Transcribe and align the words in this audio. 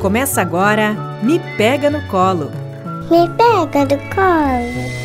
Começa 0.00 0.40
agora 0.40 0.94
Me 1.24 1.40
Pega 1.56 1.90
no 1.90 2.00
Colo. 2.06 2.52
Me 3.10 3.28
pega 3.36 3.80
no 3.84 4.14
colo. 4.14 4.98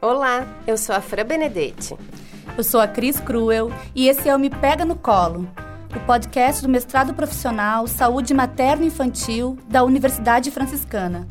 Olá, 0.00 0.46
eu 0.66 0.78
sou 0.78 0.94
a 0.94 1.02
Fran 1.02 1.26
Benedetti. 1.26 1.94
Eu 2.56 2.64
sou 2.64 2.80
a 2.80 2.88
Cris 2.88 3.20
Cruel 3.20 3.70
e 3.94 4.08
esse 4.08 4.26
é 4.26 4.34
o 4.34 4.38
Me 4.38 4.48
Pega 4.48 4.86
no 4.86 4.96
Colo, 4.96 5.46
o 5.94 6.00
podcast 6.00 6.62
do 6.62 6.68
mestrado 6.68 7.12
profissional 7.12 7.86
Saúde 7.86 8.32
Materno-Infantil 8.32 9.58
da 9.68 9.84
Universidade 9.84 10.50
Franciscana. 10.50 11.28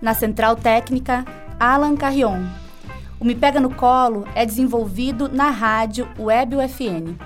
Na 0.00 0.14
Central 0.14 0.56
Técnica, 0.56 1.24
Alan 1.64 1.94
Carrion. 1.96 2.44
O 3.20 3.24
Me 3.24 3.36
Pega 3.36 3.60
no 3.60 3.72
Colo 3.72 4.26
é 4.34 4.44
desenvolvido 4.44 5.28
na 5.28 5.48
rádio 5.48 6.08
Web 6.18 6.56
UFN. 6.56 7.16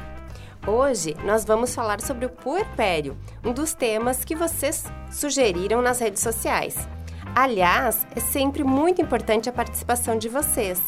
Hoje 0.66 1.16
nós 1.24 1.42
vamos 1.42 1.74
falar 1.74 2.02
sobre 2.02 2.26
o 2.26 2.28
puerpério, 2.28 3.16
um 3.42 3.50
dos 3.50 3.72
temas 3.72 4.26
que 4.26 4.36
vocês 4.36 4.84
sugeriram 5.10 5.80
nas 5.80 6.00
redes 6.00 6.22
sociais. 6.22 6.86
Aliás, 7.34 8.06
é 8.14 8.20
sempre 8.20 8.62
muito 8.62 9.00
importante 9.00 9.48
a 9.48 9.52
participação 9.54 10.18
de 10.18 10.28
vocês. 10.28 10.82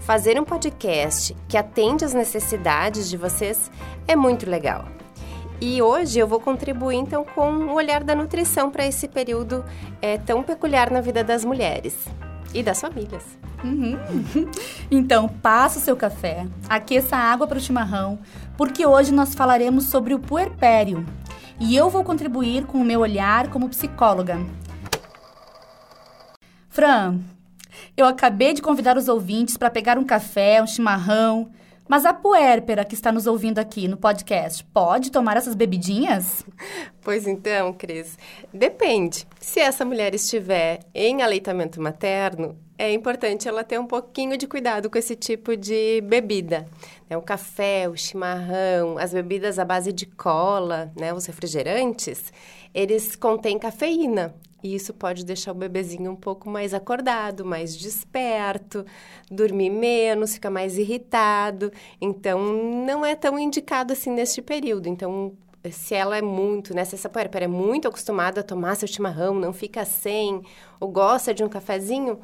Fazer 0.00 0.40
um 0.40 0.44
podcast 0.44 1.36
que 1.46 1.58
atende 1.58 2.06
às 2.06 2.14
necessidades 2.14 3.10
de 3.10 3.18
vocês 3.18 3.70
é 4.08 4.16
muito 4.16 4.48
legal. 4.48 4.86
E 5.60 5.82
hoje 5.82 6.20
eu 6.20 6.26
vou 6.26 6.40
contribuir 6.40 6.96
então 6.96 7.22
com 7.22 7.50
o 7.50 7.74
olhar 7.74 8.02
da 8.02 8.14
nutrição 8.14 8.70
para 8.70 8.86
esse 8.86 9.06
período 9.08 9.62
é, 10.00 10.16
tão 10.16 10.42
peculiar 10.42 10.90
na 10.90 11.02
vida 11.02 11.22
das 11.22 11.44
mulheres 11.44 12.08
e 12.54 12.62
das 12.62 12.80
famílias. 12.80 13.24
Uhum. 13.62 13.98
Então, 14.90 15.28
passa 15.28 15.78
o 15.78 15.82
seu 15.82 15.96
café, 15.96 16.46
aqueça 16.68 17.16
a 17.16 17.20
água 17.20 17.46
para 17.46 17.58
o 17.58 17.60
chimarrão, 17.60 18.18
porque 18.56 18.86
hoje 18.86 19.12
nós 19.12 19.34
falaremos 19.34 19.86
sobre 19.86 20.14
o 20.14 20.18
puerpério. 20.18 21.04
E 21.58 21.74
eu 21.74 21.88
vou 21.90 22.04
contribuir 22.04 22.66
com 22.66 22.78
o 22.78 22.84
meu 22.84 23.00
olhar 23.00 23.48
como 23.48 23.68
psicóloga. 23.68 24.38
Fran, 26.68 27.20
eu 27.96 28.06
acabei 28.06 28.52
de 28.52 28.62
convidar 28.62 28.96
os 28.96 29.08
ouvintes 29.08 29.56
para 29.56 29.70
pegar 29.70 29.96
um 29.98 30.04
café, 30.04 30.62
um 30.62 30.66
chimarrão. 30.66 31.50
Mas 31.86 32.06
a 32.06 32.14
puérpera 32.14 32.84
que 32.84 32.94
está 32.94 33.12
nos 33.12 33.26
ouvindo 33.26 33.58
aqui 33.58 33.86
no 33.86 33.96
podcast 33.96 34.64
pode 34.64 35.10
tomar 35.10 35.36
essas 35.36 35.54
bebidinhas? 35.54 36.44
Pois 37.02 37.26
então, 37.26 37.74
Cris, 37.74 38.16
depende. 38.50 39.26
Se 39.38 39.60
essa 39.60 39.84
mulher 39.84 40.14
estiver 40.14 40.80
em 40.94 41.20
aleitamento 41.20 41.78
materno, 41.78 42.56
é 42.78 42.90
importante 42.90 43.46
ela 43.46 43.62
ter 43.62 43.78
um 43.78 43.86
pouquinho 43.86 44.38
de 44.38 44.46
cuidado 44.46 44.88
com 44.88 44.96
esse 44.96 45.14
tipo 45.14 45.54
de 45.54 46.00
bebida. 46.00 46.66
Né? 47.08 47.16
O 47.16 47.22
café, 47.22 47.86
o 47.88 47.94
chimarrão, 47.94 48.96
as 48.96 49.12
bebidas 49.12 49.58
à 49.58 49.64
base 49.66 49.92
de 49.92 50.06
cola, 50.06 50.90
né? 50.98 51.12
os 51.12 51.26
refrigerantes, 51.26 52.32
eles 52.72 53.14
contêm 53.14 53.58
cafeína. 53.58 54.34
E 54.64 54.74
isso 54.74 54.94
pode 54.94 55.26
deixar 55.26 55.52
o 55.52 55.54
bebezinho 55.54 56.10
um 56.10 56.16
pouco 56.16 56.48
mais 56.48 56.72
acordado, 56.72 57.44
mais 57.44 57.76
desperto, 57.76 58.82
dormir 59.30 59.68
menos, 59.68 60.32
ficar 60.32 60.48
mais 60.48 60.78
irritado. 60.78 61.70
Então, 62.00 62.42
não 62.86 63.04
é 63.04 63.14
tão 63.14 63.38
indicado 63.38 63.92
assim 63.92 64.10
neste 64.10 64.40
período. 64.40 64.88
Então, 64.88 65.34
se 65.70 65.94
ela 65.94 66.16
é 66.16 66.22
muito, 66.22 66.74
né? 66.74 66.82
Se 66.86 66.94
essa 66.94 67.10
puerpera 67.10 67.44
é 67.44 67.48
muito 67.48 67.86
acostumada 67.86 68.40
a 68.40 68.42
tomar 68.42 68.74
seu 68.74 68.88
chimarrão, 68.88 69.34
não 69.34 69.52
fica 69.52 69.84
sem, 69.84 70.40
ou 70.80 70.88
gosta 70.88 71.34
de 71.34 71.44
um 71.44 71.48
cafezinho, 71.48 72.18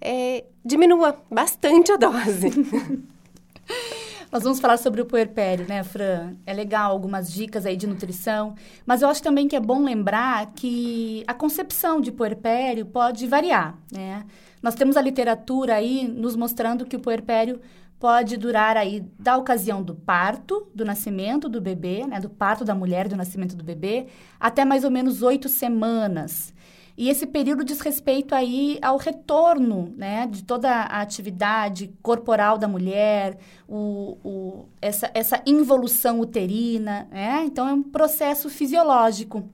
é, 0.00 0.44
diminua 0.64 1.20
bastante 1.28 1.90
a 1.90 1.96
dose. 1.96 2.50
Nós 4.30 4.44
vamos 4.44 4.60
falar 4.60 4.76
sobre 4.76 5.00
o 5.00 5.06
puerpério, 5.06 5.66
né, 5.68 5.82
Fran? 5.82 6.34
É 6.46 6.52
legal 6.52 6.92
algumas 6.92 7.32
dicas 7.32 7.66
aí 7.66 7.76
de 7.76 7.88
nutrição, 7.88 8.54
mas 8.86 9.02
eu 9.02 9.08
acho 9.08 9.20
também 9.20 9.48
que 9.48 9.56
é 9.56 9.60
bom 9.60 9.82
lembrar 9.82 10.52
que 10.54 11.24
a 11.26 11.34
concepção 11.34 12.00
de 12.00 12.12
puerpério 12.12 12.86
pode 12.86 13.26
variar, 13.26 13.76
né? 13.90 14.24
Nós 14.62 14.76
temos 14.76 14.96
a 14.96 15.02
literatura 15.02 15.74
aí 15.74 16.06
nos 16.06 16.36
mostrando 16.36 16.86
que 16.86 16.94
o 16.94 17.00
puerpério 17.00 17.60
pode 17.98 18.36
durar 18.36 18.76
aí 18.76 19.04
da 19.18 19.36
ocasião 19.36 19.82
do 19.82 19.96
parto, 19.96 20.68
do 20.72 20.84
nascimento 20.84 21.48
do 21.48 21.60
bebê, 21.60 22.06
né, 22.06 22.20
do 22.20 22.30
parto 22.30 22.64
da 22.64 22.74
mulher, 22.74 23.08
do 23.08 23.16
nascimento 23.16 23.56
do 23.56 23.64
bebê, 23.64 24.06
até 24.38 24.64
mais 24.64 24.84
ou 24.84 24.90
menos 24.92 25.22
oito 25.22 25.48
semanas. 25.48 26.54
E 27.00 27.08
esse 27.08 27.26
período 27.26 27.64
diz 27.64 27.80
respeito 27.80 28.34
aí 28.34 28.78
ao 28.82 28.98
retorno 28.98 29.90
né, 29.96 30.26
de 30.26 30.44
toda 30.44 30.70
a 30.70 31.00
atividade 31.00 31.90
corporal 32.02 32.58
da 32.58 32.68
mulher, 32.68 33.38
o, 33.66 34.18
o, 34.22 34.68
essa, 34.82 35.10
essa 35.14 35.42
involução 35.46 36.20
uterina. 36.20 37.08
Né? 37.10 37.44
Então, 37.46 37.66
é 37.66 37.72
um 37.72 37.82
processo 37.82 38.50
fisiológico. 38.50 39.48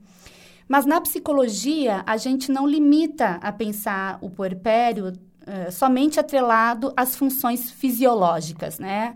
Mas 0.67 0.85
na 0.85 0.99
psicologia, 0.99 2.03
a 2.05 2.17
gente 2.17 2.51
não 2.51 2.67
limita 2.67 3.39
a 3.41 3.49
pensar 3.53 4.17
o 4.19 4.29
puerpério 4.29 5.13
uh, 5.13 5.71
somente 5.71 6.19
atrelado 6.19 6.91
às 6.97 7.15
funções 7.15 7.71
fisiológicas, 7.71 8.77
né? 8.77 9.15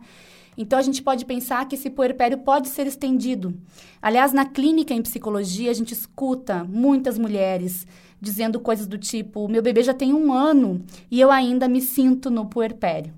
Então, 0.58 0.80
a 0.80 0.82
gente 0.82 1.02
pode 1.02 1.26
pensar 1.26 1.66
que 1.68 1.76
esse 1.76 1.90
puerpério 1.90 2.38
pode 2.38 2.70
ser 2.70 2.86
estendido. 2.88 3.54
Aliás, 4.02 4.32
na 4.32 4.46
clínica 4.46 4.94
em 4.94 5.02
psicologia, 5.02 5.72
a 5.72 5.74
gente 5.74 5.94
escuta 5.94 6.64
muitas 6.64 7.18
mulheres 7.18 7.86
dizendo 8.22 8.60
coisas 8.60 8.86
do 8.86 8.98
tipo: 8.98 9.50
meu 9.50 9.62
bebê 9.62 9.82
já 9.82 9.94
tem 9.94 10.14
um 10.14 10.32
ano 10.32 10.82
e 11.10 11.20
eu 11.20 11.32
ainda 11.32 11.68
me 11.68 11.82
sinto 11.82 12.30
no 12.30 12.46
puerpério. 12.46 13.14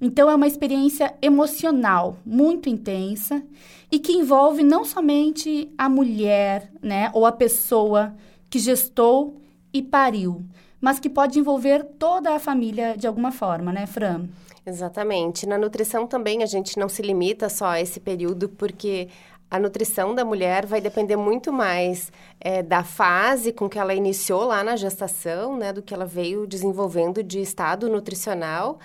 Então, 0.00 0.30
é 0.30 0.34
uma 0.34 0.46
experiência 0.46 1.14
emocional 1.22 2.18
muito 2.24 2.68
intensa 2.68 3.42
e 3.90 3.98
que 3.98 4.12
envolve 4.12 4.62
não 4.62 4.84
somente 4.84 5.70
a 5.78 5.88
mulher, 5.88 6.70
né, 6.82 7.10
ou 7.14 7.24
a 7.24 7.32
pessoa 7.32 8.14
que 8.50 8.58
gestou 8.58 9.40
e 9.72 9.82
pariu, 9.82 10.44
mas 10.80 10.98
que 10.98 11.08
pode 11.08 11.38
envolver 11.38 11.82
toda 11.98 12.34
a 12.34 12.38
família 12.38 12.96
de 12.96 13.06
alguma 13.06 13.32
forma, 13.32 13.72
né, 13.72 13.86
Fran? 13.86 14.26
Exatamente. 14.66 15.46
Na 15.46 15.56
nutrição 15.56 16.06
também 16.06 16.42
a 16.42 16.46
gente 16.46 16.78
não 16.78 16.88
se 16.88 17.00
limita 17.00 17.48
só 17.48 17.66
a 17.66 17.80
esse 17.80 18.00
período, 18.00 18.48
porque 18.48 19.08
a 19.50 19.58
nutrição 19.58 20.14
da 20.14 20.24
mulher 20.24 20.66
vai 20.66 20.80
depender 20.80 21.16
muito 21.16 21.52
mais 21.52 22.10
é, 22.40 22.62
da 22.62 22.82
fase 22.82 23.52
com 23.52 23.68
que 23.68 23.78
ela 23.78 23.94
iniciou 23.94 24.44
lá 24.44 24.64
na 24.64 24.76
gestação, 24.76 25.56
né, 25.56 25.72
do 25.72 25.82
que 25.82 25.94
ela 25.94 26.06
veio 26.06 26.46
desenvolvendo 26.46 27.22
de 27.22 27.40
estado 27.40 27.88
nutricional 27.88 28.78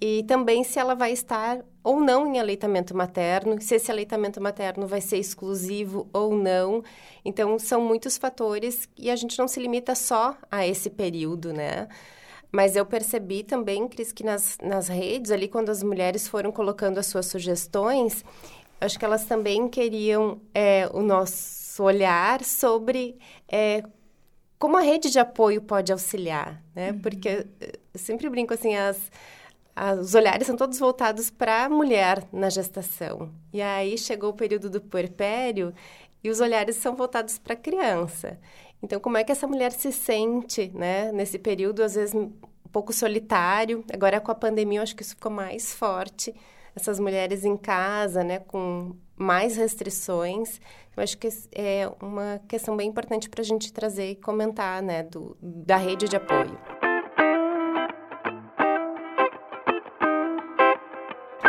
e 0.00 0.22
também 0.24 0.64
se 0.64 0.78
ela 0.78 0.94
vai 0.94 1.12
estar 1.12 1.64
ou 1.82 2.00
não 2.00 2.26
em 2.26 2.38
aleitamento 2.38 2.96
materno, 2.96 3.60
se 3.60 3.76
esse 3.76 3.90
aleitamento 3.90 4.40
materno 4.40 4.86
vai 4.86 5.00
ser 5.00 5.18
exclusivo 5.18 6.08
ou 6.12 6.36
não. 6.36 6.82
Então, 7.24 7.58
são 7.58 7.80
muitos 7.80 8.18
fatores 8.18 8.88
e 8.98 9.10
a 9.10 9.16
gente 9.16 9.38
não 9.38 9.46
se 9.46 9.60
limita 9.60 9.94
só 9.94 10.36
a 10.50 10.66
esse 10.66 10.90
período, 10.90 11.52
né? 11.52 11.88
Mas 12.50 12.76
eu 12.76 12.86
percebi 12.86 13.42
também, 13.42 13.88
Cris, 13.88 14.12
que 14.12 14.22
nas, 14.22 14.58
nas 14.62 14.88
redes, 14.88 15.30
ali, 15.30 15.48
quando 15.48 15.70
as 15.70 15.82
mulheres 15.82 16.28
foram 16.28 16.52
colocando 16.52 16.98
as 16.98 17.06
suas 17.06 17.26
sugestões, 17.26 18.24
acho 18.80 18.98
que 18.98 19.04
elas 19.04 19.24
também 19.24 19.68
queriam 19.68 20.40
é, 20.54 20.88
o 20.92 21.00
nosso 21.00 21.82
olhar 21.82 22.44
sobre 22.44 23.18
é, 23.48 23.82
como 24.58 24.76
a 24.76 24.80
rede 24.80 25.10
de 25.10 25.18
apoio 25.18 25.60
pode 25.60 25.92
auxiliar, 25.92 26.62
né? 26.74 26.92
Uhum. 26.92 27.00
Porque 27.00 27.46
eu 27.60 28.00
sempre 28.00 28.28
brinco 28.30 28.54
assim, 28.54 28.74
as, 28.74 29.10
as, 29.74 29.98
os 29.98 30.14
olhares 30.14 30.46
são 30.46 30.56
todos 30.56 30.78
voltados 30.78 31.30
para 31.30 31.64
a 31.64 31.68
mulher 31.68 32.26
na 32.32 32.48
gestação. 32.48 33.30
E 33.52 33.60
aí 33.60 33.98
chegou 33.98 34.30
o 34.30 34.34
período 34.34 34.70
do 34.70 34.80
puerpério 34.80 35.74
e 36.22 36.30
os 36.30 36.40
olhares 36.40 36.76
são 36.76 36.94
voltados 36.94 37.38
para 37.38 37.52
a 37.52 37.56
criança. 37.56 38.38
Então, 38.82 39.00
como 39.00 39.16
é 39.16 39.24
que 39.24 39.32
essa 39.32 39.46
mulher 39.46 39.72
se 39.72 39.92
sente, 39.92 40.70
né? 40.74 41.10
Nesse 41.12 41.38
período, 41.38 41.82
às 41.82 41.94
vezes, 41.94 42.14
um 42.14 42.30
pouco 42.72 42.92
solitário. 42.92 43.84
Agora, 43.92 44.20
com 44.20 44.30
a 44.30 44.34
pandemia, 44.34 44.78
eu 44.78 44.82
acho 44.82 44.96
que 44.96 45.02
isso 45.02 45.14
ficou 45.14 45.32
mais 45.32 45.74
forte 45.74 46.34
essas 46.74 46.98
mulheres 46.98 47.44
em 47.44 47.56
casa, 47.56 48.24
né, 48.24 48.38
com 48.40 48.94
mais 49.16 49.56
restrições. 49.56 50.60
Eu 50.96 51.02
acho 51.02 51.16
que 51.18 51.28
é 51.52 51.88
uma 52.00 52.40
questão 52.48 52.76
bem 52.76 52.88
importante 52.88 53.28
para 53.28 53.40
a 53.40 53.44
gente 53.44 53.72
trazer 53.72 54.10
e 54.10 54.16
comentar, 54.16 54.82
né, 54.82 55.02
do, 55.02 55.36
da 55.40 55.76
rede 55.76 56.08
de 56.08 56.16
apoio. 56.16 56.58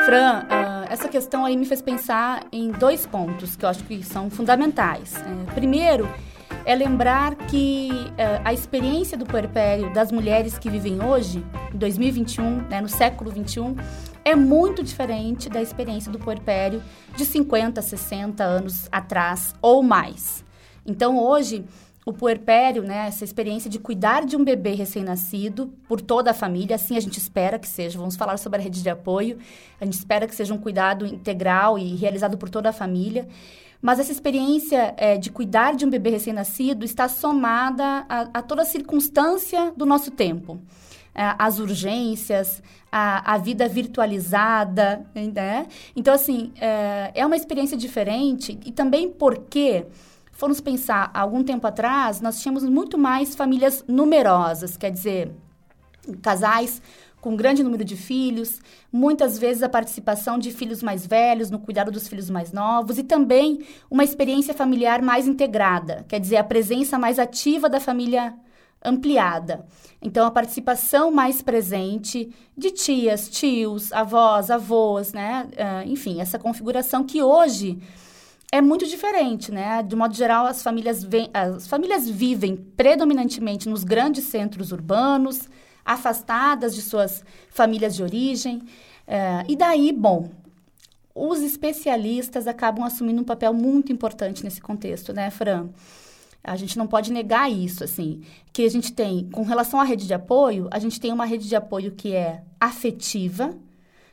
Fran, 0.05 0.43
uh, 0.43 0.91
essa 0.91 1.09
questão 1.09 1.43
aí 1.45 1.57
me 1.57 1.65
fez 1.65 1.81
pensar 1.81 2.45
em 2.51 2.71
dois 2.71 3.07
pontos 3.07 3.55
que 3.55 3.65
eu 3.65 3.69
acho 3.69 3.83
que 3.85 4.03
são 4.03 4.29
fundamentais. 4.29 5.15
Uh, 5.15 5.51
primeiro, 5.55 6.07
é 6.63 6.75
lembrar 6.75 7.35
que 7.35 7.89
uh, 7.91 8.41
a 8.43 8.53
experiência 8.53 9.17
do 9.17 9.25
puerpério 9.25 9.91
das 9.93 10.11
mulheres 10.11 10.59
que 10.59 10.69
vivem 10.69 11.03
hoje, 11.03 11.43
em 11.73 11.77
2021, 11.77 12.67
né, 12.67 12.81
no 12.81 12.89
século 12.89 13.31
21, 13.31 13.75
é 14.25 14.35
muito 14.35 14.83
diferente 14.83 15.47
da 15.47 15.61
experiência 15.61 16.11
do 16.11 16.17
puerpério 16.17 16.81
de 17.15 17.23
50, 17.23 17.79
60 17.79 18.43
anos 18.43 18.89
atrás 18.91 19.53
ou 19.61 19.83
mais. 19.83 20.43
Então, 20.83 21.23
hoje, 21.23 21.63
o 22.03 22.11
puerpério, 22.11 22.81
né, 22.81 23.07
essa 23.07 23.23
experiência 23.23 23.69
de 23.69 23.77
cuidar 23.77 24.25
de 24.25 24.35
um 24.35 24.43
bebê 24.43 24.73
recém-nascido 24.73 25.73
por 25.87 26.01
toda 26.01 26.31
a 26.31 26.33
família, 26.33 26.75
assim 26.75 26.97
a 26.97 26.99
gente 26.99 27.19
espera 27.19 27.59
que 27.59 27.67
seja. 27.67 27.99
Vamos 27.99 28.15
falar 28.15 28.37
sobre 28.37 28.59
a 28.59 28.63
rede 28.63 28.81
de 28.81 28.89
apoio. 28.89 29.37
A 29.79 29.85
gente 29.85 29.93
espera 29.93 30.27
que 30.27 30.35
seja 30.35 30.53
um 30.53 30.57
cuidado 30.57 31.05
integral 31.05 31.77
e 31.77 31.95
realizado 31.95 32.35
por 32.37 32.49
toda 32.49 32.69
a 32.69 32.73
família. 32.73 33.27
Mas 33.79 33.99
essa 33.99 34.11
experiência 34.11 34.95
é, 34.97 35.17
de 35.17 35.29
cuidar 35.29 35.75
de 35.75 35.85
um 35.85 35.89
bebê 35.89 36.09
recém-nascido 36.09 36.83
está 36.83 37.07
somada 37.07 38.05
a, 38.09 38.21
a, 38.33 38.41
toda 38.41 38.63
a 38.63 38.65
circunstância 38.65 39.71
do 39.77 39.85
nosso 39.85 40.09
tempo. 40.09 40.59
É, 41.15 41.33
as 41.39 41.59
urgências, 41.59 42.61
a, 42.91 43.33
a, 43.33 43.37
vida 43.37 43.69
virtualizada, 43.69 45.05
né? 45.15 45.65
Então, 45.95 46.13
assim, 46.13 46.51
é, 46.59 47.09
é 47.15 47.25
uma 47.25 47.37
experiência 47.37 47.77
diferente 47.77 48.59
e 48.65 48.71
também 48.71 49.09
porque 49.09 49.85
Fomos 50.35 50.59
pensar, 50.59 51.09
algum 51.13 51.41
tempo 51.41 51.65
atrás, 51.65 52.19
nós 52.19 52.41
tínhamos 52.41 52.65
muito 52.65 52.97
mais 52.97 53.33
famílias 53.33 53.85
numerosas, 53.87 54.75
quer 54.75 54.91
dizer, 54.91 55.31
casais 56.21 56.81
com 57.21 57.37
grande 57.37 57.63
número 57.63 57.85
de 57.85 57.95
filhos, 57.95 58.59
muitas 58.91 59.39
vezes 59.39 59.63
a 59.63 59.69
participação 59.69 60.37
de 60.37 60.51
filhos 60.51 60.83
mais 60.83 61.07
velhos 61.07 61.49
no 61.49 61.57
cuidado 61.57 61.89
dos 61.89 62.09
filhos 62.09 62.29
mais 62.29 62.51
novos 62.51 62.97
e 62.97 63.03
também 63.03 63.65
uma 63.89 64.03
experiência 64.03 64.53
familiar 64.53 65.01
mais 65.01 65.25
integrada, 65.25 66.05
quer 66.07 66.19
dizer, 66.19 66.35
a 66.35 66.43
presença 66.43 66.99
mais 66.99 67.17
ativa 67.17 67.69
da 67.69 67.79
família 67.79 68.35
ampliada. 68.85 69.65
Então, 70.01 70.25
a 70.25 70.31
participação 70.31 71.11
mais 71.11 71.41
presente 71.41 72.31
de 72.55 72.71
tias, 72.71 73.27
tios, 73.27 73.91
avós, 73.91 74.51
avós, 74.51 75.13
né? 75.13 75.47
Uh, 75.51 75.89
enfim, 75.89 76.21
essa 76.21 76.37
configuração 76.37 77.03
que 77.03 77.23
hoje 77.23 77.79
é 78.51 78.61
muito 78.61 78.85
diferente, 78.85 79.51
né? 79.51 79.81
De 79.83 79.95
modo 79.95 80.13
geral, 80.13 80.45
as 80.45 80.61
famílias, 80.61 81.05
as 81.33 81.67
famílias 81.67 82.09
vivem 82.09 82.55
predominantemente 82.55 83.67
nos 83.67 83.83
grandes 83.83 84.25
centros 84.25 84.71
urbanos, 84.71 85.49
afastadas 85.83 86.73
de 86.73 86.81
suas 86.81 87.23
famílias 87.49 87.95
de 87.95 88.03
origem. 88.03 88.61
É, 89.07 89.43
e 89.47 89.55
daí, 89.55 89.91
bom, 89.91 90.29
os 91.13 91.41
especialistas 91.41 92.47
acabam 92.47 92.83
assumindo 92.85 93.21
um 93.21 93.25
papel 93.25 93.53
muito 93.53 93.91
importante 93.91 94.43
nesse 94.43 94.61
contexto, 94.61 95.13
né, 95.13 95.29
Fran? 95.29 95.69
A 96.45 96.55
gente 96.55 96.77
não 96.77 96.87
pode 96.87 97.11
negar 97.11 97.51
isso, 97.51 97.83
assim, 97.83 98.21
que 98.53 98.63
a 98.63 98.69
gente 98.69 98.93
tem, 98.93 99.29
com 99.29 99.43
relação 99.43 99.79
à 99.79 99.83
rede 99.83 100.05
de 100.07 100.13
apoio, 100.13 100.67
a 100.71 100.79
gente 100.79 100.99
tem 100.99 101.11
uma 101.11 101.25
rede 101.25 101.47
de 101.47 101.55
apoio 101.55 101.91
que 101.91 102.13
é 102.13 102.43
afetiva, 102.59 103.55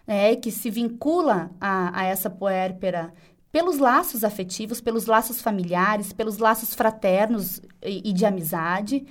né, 0.07 0.35
que 0.37 0.51
se 0.51 0.71
vincula 0.71 1.51
a, 1.61 2.01
a 2.01 2.05
essa 2.05 2.29
puérpera 2.29 3.13
pelos 3.53 3.79
laços 3.79 4.25
afetivos, 4.25 4.81
pelos 4.81 5.07
laços 5.07 5.41
familiares, 5.41 6.13
pelos 6.13 6.39
laços 6.39 6.75
fraternos 6.75 7.61
e, 7.83 8.11
e 8.11 8.13
de 8.13 8.25
amizade. 8.25 9.07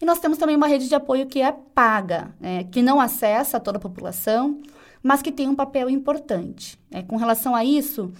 E 0.00 0.04
nós 0.06 0.20
temos 0.20 0.38
também 0.38 0.56
uma 0.56 0.68
rede 0.68 0.88
de 0.88 0.94
apoio 0.94 1.26
que 1.26 1.42
é 1.42 1.52
paga, 1.52 2.34
né, 2.40 2.64
que 2.64 2.80
não 2.80 3.00
acessa 3.00 3.56
a 3.56 3.60
toda 3.60 3.78
a 3.78 3.80
população, 3.80 4.60
mas 5.02 5.22
que 5.22 5.32
tem 5.32 5.48
um 5.48 5.54
papel 5.54 5.90
importante. 5.90 6.78
Né? 6.90 7.02
Com 7.02 7.16
relação 7.16 7.54
a 7.54 7.64
isso, 7.64 8.12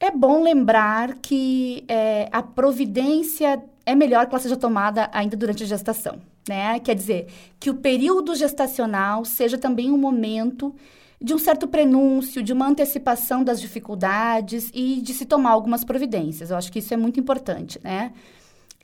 é 0.00 0.10
bom 0.10 0.42
lembrar 0.42 1.16
que 1.16 1.84
é, 1.88 2.28
a 2.30 2.42
providência 2.42 3.62
é 3.84 3.94
melhor 3.94 4.26
que 4.26 4.34
ela 4.34 4.42
seja 4.42 4.56
tomada 4.56 5.08
ainda 5.12 5.36
durante 5.36 5.64
a 5.64 5.66
gestação. 5.66 6.20
Né? 6.48 6.78
Quer 6.80 6.94
dizer, 6.94 7.26
que 7.58 7.68
o 7.68 7.74
período 7.74 8.34
gestacional 8.34 9.24
seja 9.24 9.58
também 9.58 9.90
um 9.90 9.98
momento 9.98 10.74
de 11.20 11.34
um 11.34 11.38
certo 11.38 11.66
prenúncio, 11.66 12.42
de 12.42 12.52
uma 12.52 12.68
antecipação 12.68 13.42
das 13.42 13.60
dificuldades 13.60 14.70
e 14.72 15.00
de 15.02 15.12
se 15.12 15.26
tomar 15.26 15.50
algumas 15.50 15.84
providências. 15.84 16.50
Eu 16.50 16.56
acho 16.56 16.70
que 16.70 16.78
isso 16.78 16.94
é 16.94 16.96
muito 16.96 17.18
importante, 17.18 17.80
né? 17.82 18.12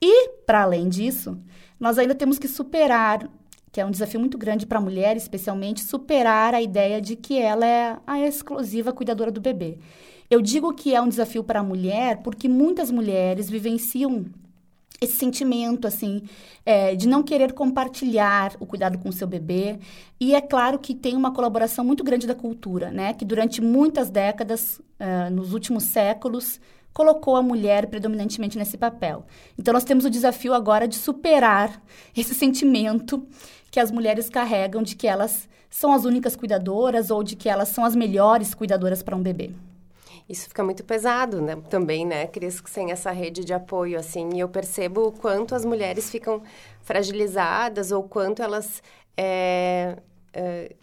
E, 0.02 0.31
para 0.44 0.62
além 0.62 0.88
disso, 0.88 1.38
nós 1.78 1.96
ainda 1.96 2.14
temos 2.14 2.38
que 2.38 2.49
superar, 2.49 3.31
que 3.70 3.81
é 3.81 3.87
um 3.87 3.90
desafio 3.90 4.19
muito 4.19 4.37
grande 4.37 4.67
para 4.67 4.78
a 4.78 4.82
mulher, 4.82 5.17
especialmente, 5.17 5.82
superar 5.82 6.55
a 6.55 6.60
ideia 6.60 7.00
de 7.00 7.14
que 7.14 7.38
ela 7.38 7.64
é 7.64 7.96
a 8.05 8.20
exclusiva 8.20 8.93
cuidadora 8.93 9.31
do 9.31 9.40
bebê. 9.40 9.78
Eu 10.34 10.42
digo 10.42 10.75
que 10.75 10.92
é 10.92 11.00
um 11.00 11.08
desafio 11.08 11.44
para 11.44 11.60
a 11.60 11.62
mulher 11.62 12.16
porque 12.16 12.48
muitas 12.48 12.90
mulheres 12.90 13.48
vivenciam 13.48 14.26
esse 15.00 15.12
sentimento, 15.16 15.86
assim, 15.86 16.22
é, 16.66 16.96
de 16.96 17.06
não 17.06 17.22
querer 17.22 17.52
compartilhar 17.52 18.56
o 18.58 18.66
cuidado 18.66 18.98
com 18.98 19.10
o 19.10 19.12
seu 19.12 19.28
bebê. 19.28 19.78
E 20.19 20.34
é 20.34 20.40
claro 20.40 20.81
que 20.81 20.92
tem 20.92 21.14
uma 21.14 21.32
colaboração 21.32 21.84
muito 21.84 22.02
grande 22.02 22.26
da 22.26 22.34
cultura, 22.34 22.90
né? 22.90 23.14
Que 23.14 23.25
durante 23.25 23.60
muitas 23.60 24.10
décadas, 24.10 24.81
uh, 24.98 25.31
nos 25.31 25.52
últimos 25.52 25.84
séculos, 25.84 26.60
colocou 26.92 27.36
a 27.36 27.42
mulher 27.42 27.86
predominantemente 27.86 28.58
nesse 28.58 28.76
papel. 28.76 29.25
Então, 29.56 29.72
nós 29.72 29.84
temos 29.84 30.04
o 30.04 30.10
desafio 30.10 30.52
agora 30.52 30.88
de 30.88 30.96
superar 30.96 31.81
esse 32.16 32.34
sentimento 32.34 33.25
que 33.70 33.78
as 33.78 33.92
mulheres 33.92 34.28
carregam 34.28 34.82
de 34.82 34.96
que 34.96 35.06
elas 35.06 35.48
são 35.70 35.92
as 35.92 36.04
únicas 36.04 36.34
cuidadoras 36.34 37.12
ou 37.12 37.22
de 37.22 37.36
que 37.36 37.48
elas 37.48 37.69
são 37.69 37.84
as 37.84 37.94
melhores 37.94 38.52
cuidadoras 38.52 39.00
para 39.00 39.14
um 39.14 39.22
bebê 39.22 39.52
isso 40.29 40.49
fica 40.49 40.65
muito 40.65 40.82
pesado, 40.85 41.41
né? 41.43 41.56
Também, 41.69 42.06
né, 42.06 42.26
Cris, 42.26 42.62
sem 42.67 42.91
essa 42.91 43.11
rede 43.11 43.44
de 43.44 43.53
apoio, 43.53 43.99
assim. 43.99 44.31
E 44.35 44.41
eu 44.41 44.49
percebo 44.49 45.09
o 45.09 45.12
quanto 45.12 45.55
as 45.55 45.65
mulheres 45.65 46.11
ficam 46.11 46.43
fragilizadas 46.82 47.93
ou 47.93 48.03
quanto 48.05 48.43
elas 48.43 48.82
é, 49.17 49.97
é, 50.32 50.75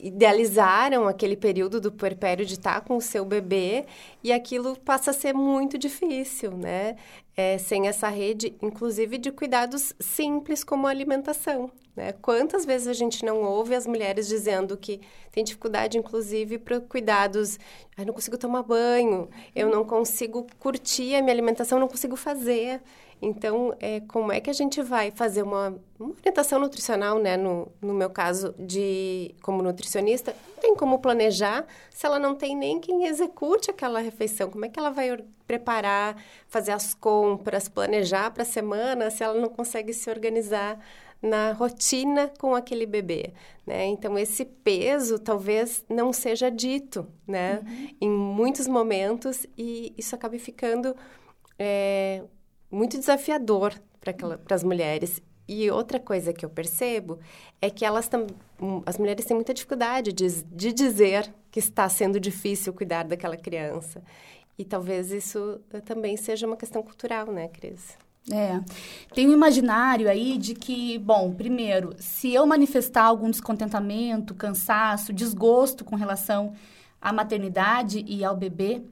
idealizaram 0.00 1.06
aquele 1.08 1.36
período 1.36 1.80
do 1.80 1.92
puerpério 1.92 2.44
de 2.44 2.54
estar 2.54 2.80
com 2.82 2.96
o 2.96 3.00
seu 3.00 3.24
bebê 3.24 3.84
e 4.22 4.32
aquilo 4.32 4.76
passa 4.78 5.10
a 5.10 5.14
ser 5.14 5.32
muito 5.32 5.78
difícil, 5.78 6.52
né? 6.52 6.96
É, 7.40 7.56
sem 7.56 7.86
essa 7.86 8.08
rede, 8.08 8.56
inclusive 8.60 9.16
de 9.16 9.30
cuidados 9.30 9.94
simples 10.00 10.64
como 10.64 10.88
alimentação, 10.88 11.70
né? 11.94 12.10
Quantas 12.20 12.64
vezes 12.64 12.88
a 12.88 12.92
gente 12.92 13.24
não 13.24 13.42
ouve 13.42 13.76
as 13.76 13.86
mulheres 13.86 14.26
dizendo 14.26 14.76
que 14.76 15.00
tem 15.30 15.44
dificuldade, 15.44 15.96
inclusive, 15.96 16.58
para 16.58 16.80
cuidados. 16.80 17.56
Eu 17.96 18.06
não 18.06 18.12
consigo 18.12 18.36
tomar 18.36 18.64
banho, 18.64 19.28
eu 19.54 19.70
não 19.70 19.84
consigo 19.84 20.48
curtir 20.58 21.14
a 21.14 21.22
minha 21.22 21.32
alimentação, 21.32 21.78
não 21.78 21.86
consigo 21.86 22.16
fazer. 22.16 22.82
Então, 23.22 23.72
é, 23.78 24.00
como 24.00 24.32
é 24.32 24.40
que 24.40 24.50
a 24.50 24.52
gente 24.52 24.82
vai 24.82 25.12
fazer 25.12 25.42
uma, 25.42 25.80
uma 25.96 26.10
orientação 26.10 26.58
nutricional, 26.58 27.20
né? 27.20 27.36
No, 27.36 27.70
no 27.80 27.94
meu 27.94 28.10
caso, 28.10 28.52
de 28.58 29.32
como 29.42 29.62
nutricionista, 29.62 30.34
não 30.54 30.60
tem 30.60 30.74
como 30.74 30.98
planejar 30.98 31.64
se 31.90 32.04
ela 32.04 32.18
não 32.18 32.34
tem 32.34 32.56
nem 32.56 32.80
quem 32.80 33.06
execute 33.06 33.70
aquela 33.70 34.00
refeição. 34.00 34.50
Como 34.50 34.64
é 34.64 34.68
que 34.68 34.78
ela 34.78 34.90
vai 34.90 35.10
preparar, 35.48 36.22
fazer 36.46 36.72
as 36.72 36.92
compras, 36.92 37.68
planejar 37.68 38.30
para 38.30 38.42
a 38.42 38.46
semana, 38.46 39.10
se 39.10 39.24
ela 39.24 39.40
não 39.40 39.48
consegue 39.48 39.94
se 39.94 40.08
organizar 40.10 40.78
na 41.20 41.52
rotina 41.52 42.30
com 42.38 42.54
aquele 42.54 42.86
bebê, 42.86 43.32
né? 43.66 43.86
Então 43.86 44.16
esse 44.16 44.44
peso 44.44 45.18
talvez 45.18 45.84
não 45.88 46.12
seja 46.12 46.48
dito, 46.48 47.08
né? 47.26 47.60
Uhum. 47.66 47.88
Em 48.00 48.10
muitos 48.10 48.68
momentos 48.68 49.46
e 49.56 49.92
isso 49.98 50.14
acaba 50.14 50.38
ficando 50.38 50.94
é, 51.58 52.22
muito 52.70 52.96
desafiador 52.98 53.74
para 54.00 54.54
as 54.54 54.62
mulheres. 54.62 55.20
E 55.48 55.70
outra 55.70 55.98
coisa 55.98 56.32
que 56.32 56.44
eu 56.44 56.50
percebo 56.50 57.18
é 57.60 57.70
que 57.70 57.84
elas 57.84 58.06
tam, 58.06 58.26
as 58.84 58.98
mulheres 58.98 59.24
têm 59.24 59.34
muita 59.34 59.54
dificuldade 59.54 60.12
de, 60.12 60.42
de 60.44 60.72
dizer 60.72 61.32
que 61.50 61.58
está 61.58 61.88
sendo 61.88 62.20
difícil 62.20 62.72
cuidar 62.74 63.04
daquela 63.04 63.36
criança. 63.36 64.02
E 64.58 64.64
talvez 64.64 65.12
isso 65.12 65.60
também 65.84 66.16
seja 66.16 66.46
uma 66.46 66.56
questão 66.56 66.82
cultural, 66.82 67.26
né, 67.26 67.46
Cris? 67.48 67.96
É. 68.30 68.60
Tem 69.14 69.28
um 69.28 69.32
imaginário 69.32 70.08
aí 70.08 70.36
de 70.36 70.54
que, 70.54 70.98
bom, 70.98 71.32
primeiro, 71.32 71.94
se 71.98 72.32
eu 72.32 72.46
manifestar 72.46 73.04
algum 73.04 73.30
descontentamento, 73.30 74.34
cansaço, 74.34 75.12
desgosto 75.12 75.84
com 75.84 75.96
relação 75.96 76.52
à 77.00 77.12
maternidade 77.12 78.04
e 78.06 78.24
ao 78.24 78.36
bebê, 78.36 78.82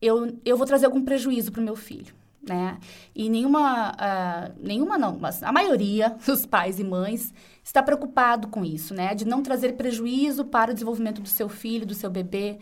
eu, 0.00 0.38
eu 0.44 0.56
vou 0.56 0.66
trazer 0.66 0.86
algum 0.86 1.04
prejuízo 1.04 1.52
para 1.52 1.60
o 1.60 1.64
meu 1.64 1.76
filho. 1.76 2.14
Né? 2.48 2.78
E 3.14 3.28
nenhuma, 3.28 3.90
uh, 3.90 4.54
nenhuma 4.58 4.96
não, 4.96 5.18
mas 5.18 5.42
a 5.42 5.52
maioria 5.52 6.16
dos 6.24 6.46
pais 6.46 6.78
e 6.78 6.84
mães 6.84 7.34
está 7.62 7.82
preocupado 7.82 8.48
com 8.48 8.64
isso, 8.64 8.94
né? 8.94 9.14
De 9.14 9.26
não 9.26 9.42
trazer 9.42 9.74
prejuízo 9.74 10.46
para 10.46 10.70
o 10.70 10.74
desenvolvimento 10.74 11.20
do 11.20 11.28
seu 11.28 11.50
filho, 11.50 11.84
do 11.84 11.94
seu 11.94 12.08
bebê. 12.08 12.58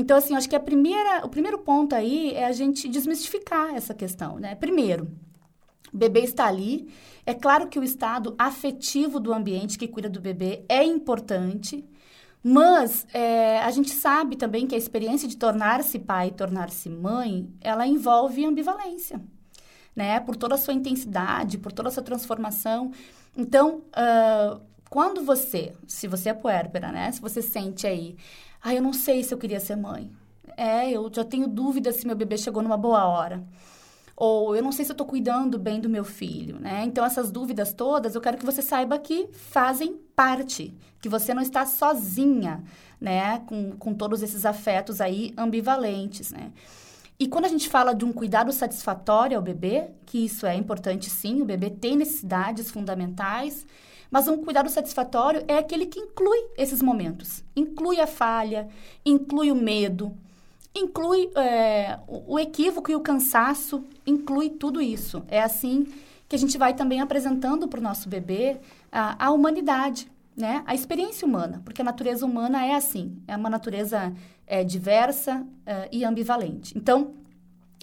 Então, 0.00 0.16
assim, 0.16 0.34
acho 0.34 0.48
que 0.48 0.56
a 0.56 0.60
primeira, 0.60 1.26
o 1.26 1.28
primeiro 1.28 1.58
ponto 1.58 1.94
aí 1.94 2.32
é 2.32 2.46
a 2.46 2.52
gente 2.52 2.88
desmistificar 2.88 3.74
essa 3.74 3.92
questão, 3.92 4.38
né? 4.38 4.54
Primeiro, 4.54 5.10
o 5.92 5.96
bebê 5.96 6.20
está 6.20 6.46
ali. 6.46 6.90
É 7.26 7.34
claro 7.34 7.68
que 7.68 7.78
o 7.78 7.84
estado 7.84 8.34
afetivo 8.38 9.20
do 9.20 9.30
ambiente 9.30 9.78
que 9.78 9.86
cuida 9.86 10.08
do 10.08 10.18
bebê 10.18 10.64
é 10.70 10.82
importante, 10.82 11.84
mas 12.42 13.06
é, 13.12 13.58
a 13.60 13.70
gente 13.70 13.90
sabe 13.90 14.36
também 14.36 14.66
que 14.66 14.74
a 14.74 14.78
experiência 14.78 15.28
de 15.28 15.36
tornar-se 15.36 15.98
pai, 15.98 16.30
tornar-se 16.30 16.88
mãe, 16.88 17.46
ela 17.60 17.86
envolve 17.86 18.42
ambivalência, 18.46 19.20
né? 19.94 20.18
Por 20.20 20.34
toda 20.34 20.54
a 20.54 20.58
sua 20.58 20.72
intensidade, 20.72 21.58
por 21.58 21.72
toda 21.72 21.90
a 21.90 21.92
sua 21.92 22.02
transformação. 22.02 22.90
Então, 23.36 23.82
uh, 23.90 24.58
quando 24.88 25.22
você, 25.22 25.74
se 25.86 26.08
você 26.08 26.30
é 26.30 26.34
puérpera, 26.34 26.90
né? 26.90 27.12
Se 27.12 27.20
você 27.20 27.42
sente 27.42 27.86
aí, 27.86 28.16
ah, 28.62 28.74
eu 28.74 28.82
não 28.82 28.92
sei 28.92 29.22
se 29.24 29.32
eu 29.32 29.38
queria 29.38 29.60
ser 29.60 29.76
mãe. 29.76 30.10
É, 30.56 30.90
eu 30.90 31.10
já 31.12 31.24
tenho 31.24 31.48
dúvida 31.48 31.92
se 31.92 32.06
meu 32.06 32.16
bebê 32.16 32.36
chegou 32.36 32.62
numa 32.62 32.76
boa 32.76 33.06
hora 33.06 33.42
Ou 34.16 34.54
eu 34.54 34.62
não 34.62 34.72
sei 34.72 34.84
se 34.84 34.90
eu 34.90 34.94
estou 34.94 35.06
cuidando 35.06 35.58
bem 35.58 35.80
do 35.80 35.88
meu 35.88 36.04
filho, 36.04 36.58
né? 36.60 36.84
Então, 36.84 37.04
essas 37.04 37.30
dúvidas 37.30 37.72
todas, 37.72 38.14
eu 38.14 38.20
quero 38.20 38.36
que 38.36 38.44
você 38.44 38.60
saiba 38.62 38.98
que 38.98 39.28
fazem 39.32 39.94
parte, 40.14 40.74
que 41.00 41.08
você 41.08 41.32
não 41.32 41.42
está 41.42 41.64
sozinha, 41.64 42.62
né? 43.00 43.38
Com, 43.46 43.72
com 43.72 43.94
todos 43.94 44.22
esses 44.22 44.44
afetos 44.44 45.00
aí 45.00 45.32
ambivalentes, 45.38 46.30
né? 46.32 46.52
E 47.18 47.26
quando 47.28 47.46
a 47.46 47.48
gente 47.48 47.68
fala 47.68 47.94
de 47.94 48.04
um 48.04 48.12
cuidado 48.12 48.52
satisfatório 48.52 49.36
ao 49.36 49.42
bebê, 49.42 49.90
que 50.06 50.24
isso 50.24 50.46
é 50.46 50.54
importante 50.54 51.10
sim, 51.10 51.42
o 51.42 51.44
bebê 51.44 51.70
tem 51.70 51.96
necessidades 51.96 52.70
fundamentais, 52.70 53.66
mas 54.10 54.26
um 54.26 54.36
cuidado 54.38 54.68
satisfatório 54.68 55.44
é 55.46 55.58
aquele 55.58 55.86
que 55.86 56.00
inclui 56.00 56.38
esses 56.56 56.82
momentos. 56.82 57.44
Inclui 57.54 58.00
a 58.00 58.06
falha, 58.06 58.68
inclui 59.04 59.52
o 59.52 59.54
medo, 59.54 60.16
inclui 60.74 61.30
é, 61.36 61.98
o, 62.06 62.38
equívoco 62.38 62.90
e 62.90 62.96
o 62.96 63.00
cansaço, 63.00 63.84
inclui 64.06 64.50
tudo 64.50 64.80
isso. 64.80 65.22
É 65.28 65.40
assim 65.40 65.86
que 66.28 66.36
a 66.36 66.38
gente 66.38 66.56
vai 66.58 66.74
também 66.74 67.00
apresentando 67.00 67.66
para 67.68 67.80
o 67.80 67.82
nosso 67.82 68.08
bebê 68.08 68.58
a, 68.90 69.26
a 69.26 69.30
humanidade, 69.30 70.10
né? 70.36 70.62
A 70.64 70.74
experiência 70.74 71.26
humana, 71.26 71.60
porque 71.64 71.82
a 71.82 71.84
natureza 71.84 72.24
humana 72.24 72.64
é 72.64 72.74
assim, 72.74 73.16
é 73.26 73.36
uma 73.36 73.50
natureza 73.50 74.12
é, 74.46 74.62
diversa 74.62 75.44
é, 75.66 75.88
e 75.90 76.04
ambivalente. 76.04 76.76
Então, 76.76 77.14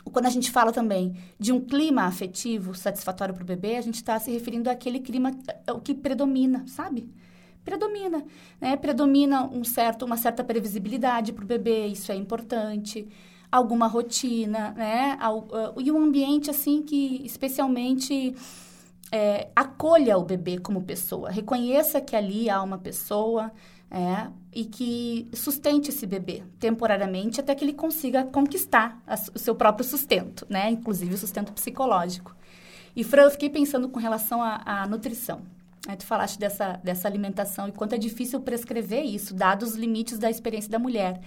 quando 0.09 0.25
a 0.25 0.29
gente 0.29 0.51
fala 0.51 0.71
também 0.71 1.15
de 1.39 1.51
um 1.51 1.59
clima 1.59 2.03
afetivo 2.03 2.75
satisfatório 2.75 3.33
para 3.33 3.43
o 3.43 3.45
bebê, 3.45 3.77
a 3.77 3.81
gente 3.81 3.95
está 3.95 4.19
se 4.19 4.31
referindo 4.31 4.69
àquele 4.69 4.99
clima 4.99 5.31
é, 5.65 5.71
o 5.71 5.79
que 5.79 5.93
predomina, 5.93 6.63
sabe? 6.67 7.09
Predomina, 7.63 8.23
né? 8.61 8.77
Predomina 8.77 9.43
um 9.43 9.63
certo, 9.63 10.05
uma 10.05 10.17
certa 10.17 10.43
previsibilidade 10.43 11.33
para 11.33 11.43
o 11.43 11.47
bebê, 11.47 11.87
isso 11.87 12.11
é 12.11 12.15
importante. 12.15 13.07
Alguma 13.51 13.87
rotina, 13.87 14.71
né? 14.71 15.17
E 15.77 15.91
um 15.91 16.01
ambiente, 16.01 16.49
assim, 16.49 16.81
que 16.81 17.21
especialmente 17.25 18.35
é, 19.11 19.49
acolha 19.55 20.17
o 20.17 20.23
bebê 20.23 20.57
como 20.57 20.83
pessoa, 20.83 21.29
reconheça 21.29 22.01
que 22.01 22.15
ali 22.15 22.49
há 22.49 22.61
uma 22.61 22.77
pessoa 22.77 23.51
é, 23.89 24.27
e 24.53 24.65
que 24.65 25.29
sustente 25.34 25.89
esse 25.89 26.06
bebê 26.06 26.44
temporariamente 26.60 27.39
até 27.39 27.56
que 27.56 27.63
ele 27.63 27.74
consiga 27.74 28.25
conquistar 28.25 29.01
a, 29.08 29.15
o 29.34 29.39
seu 29.39 29.56
próprio 29.56 29.88
sustento, 29.88 30.46
né? 30.50 30.70
Inclusive 30.70 31.13
o 31.13 31.17
sustento 31.17 31.53
psicológico. 31.53 32.36
E, 32.96 33.03
Fran, 33.03 33.24
eu 33.24 33.32
fiquei 33.32 33.50
pensando 33.50 33.88
com 33.88 34.00
relação 34.00 34.41
à, 34.41 34.86
nutrição. 34.88 35.41
Tu 35.98 36.06
falaste 36.06 36.38
dessa, 36.38 36.74
dessa 36.84 37.08
alimentação 37.08 37.67
e 37.67 37.72
quanto 37.72 37.94
é 37.94 37.98
difícil 37.98 38.41
prescrever 38.41 39.03
isso, 39.03 39.34
dados 39.34 39.70
os 39.70 39.75
limites 39.75 40.17
da 40.17 40.29
experiência 40.29 40.70
da 40.70 40.79
mulher. 40.79 41.22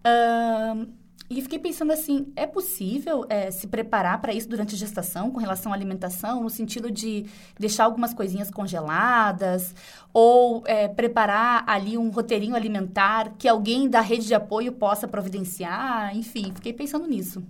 Uh, 0.00 0.88
e 1.30 1.42
fiquei 1.42 1.58
pensando 1.58 1.92
assim, 1.92 2.32
é 2.34 2.46
possível 2.46 3.26
é, 3.28 3.50
se 3.50 3.66
preparar 3.66 4.18
para 4.20 4.32
isso 4.32 4.48
durante 4.48 4.74
a 4.74 4.78
gestação 4.78 5.30
com 5.30 5.38
relação 5.38 5.72
à 5.72 5.74
alimentação, 5.74 6.42
no 6.42 6.48
sentido 6.48 6.90
de 6.90 7.26
deixar 7.58 7.84
algumas 7.84 8.14
coisinhas 8.14 8.50
congeladas 8.50 9.74
ou 10.12 10.62
é, 10.66 10.88
preparar 10.88 11.64
ali 11.66 11.98
um 11.98 12.08
roteirinho 12.08 12.56
alimentar 12.56 13.34
que 13.38 13.46
alguém 13.46 13.90
da 13.90 14.00
rede 14.00 14.26
de 14.26 14.34
apoio 14.34 14.72
possa 14.72 15.06
providenciar? 15.06 16.16
Enfim, 16.16 16.52
fiquei 16.54 16.72
pensando 16.72 17.06
nisso. 17.06 17.42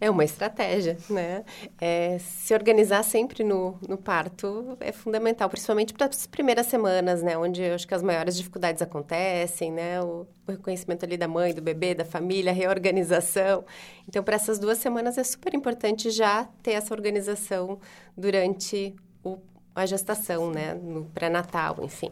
É 0.00 0.10
uma 0.10 0.24
estratégia, 0.24 0.96
né? 1.08 1.44
É, 1.80 2.18
se 2.18 2.54
organizar 2.54 3.02
sempre 3.02 3.42
no, 3.42 3.78
no 3.88 3.96
parto 3.96 4.76
é 4.80 4.92
fundamental, 4.92 5.48
principalmente 5.48 5.92
para 5.92 6.06
as 6.06 6.26
primeiras 6.26 6.66
semanas, 6.66 7.22
né? 7.22 7.36
Onde 7.36 7.62
eu 7.62 7.74
acho 7.74 7.86
que 7.86 7.94
as 7.94 8.02
maiores 8.02 8.36
dificuldades 8.36 8.82
acontecem, 8.82 9.72
né? 9.72 10.00
O, 10.02 10.26
o 10.46 10.52
reconhecimento 10.52 11.04
ali 11.04 11.16
da 11.16 11.28
mãe, 11.28 11.52
do 11.54 11.62
bebê, 11.62 11.94
da 11.94 12.04
família, 12.04 12.52
a 12.52 12.54
reorganização. 12.54 13.64
Então, 14.08 14.22
para 14.22 14.36
essas 14.36 14.58
duas 14.58 14.78
semanas 14.78 15.18
é 15.18 15.24
super 15.24 15.54
importante 15.54 16.10
já 16.10 16.48
ter 16.62 16.72
essa 16.72 16.94
organização 16.94 17.78
durante 18.16 18.94
o, 19.24 19.38
a 19.74 19.86
gestação, 19.86 20.50
né? 20.50 20.74
No 20.74 21.04
pré-natal, 21.06 21.78
enfim. 21.82 22.10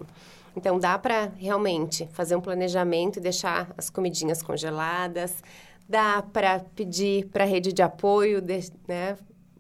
Então, 0.56 0.78
dá 0.78 0.98
para 0.98 1.30
realmente 1.36 2.08
fazer 2.12 2.34
um 2.34 2.40
planejamento 2.40 3.18
e 3.18 3.20
deixar 3.20 3.74
as 3.76 3.90
comidinhas 3.90 4.42
congeladas, 4.42 5.42
Dá 5.88 6.22
para 6.22 6.60
pedir 6.74 7.26
para 7.26 7.44
a 7.44 7.46
rede 7.46 7.72
de 7.72 7.82
apoio, 7.82 8.42
né, 8.88 9.16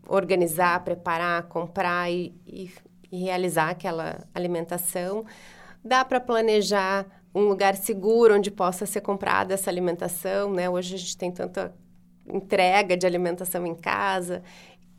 organizar, 0.08 0.82
preparar, 0.82 1.44
comprar 1.44 2.10
e, 2.10 2.34
e, 2.46 2.70
e 3.12 3.24
realizar 3.24 3.70
aquela 3.70 4.26
alimentação. 4.34 5.24
Dá 5.84 6.04
para 6.04 6.18
planejar 6.18 7.06
um 7.34 7.42
lugar 7.42 7.76
seguro 7.76 8.34
onde 8.34 8.50
possa 8.50 8.86
ser 8.86 9.02
comprada 9.02 9.54
essa 9.54 9.70
alimentação, 9.70 10.52
né? 10.52 10.68
Hoje 10.70 10.94
a 10.94 10.98
gente 10.98 11.16
tem 11.16 11.30
tanta 11.30 11.74
entrega 12.26 12.96
de 12.96 13.06
alimentação 13.06 13.66
em 13.66 13.74
casa 13.74 14.42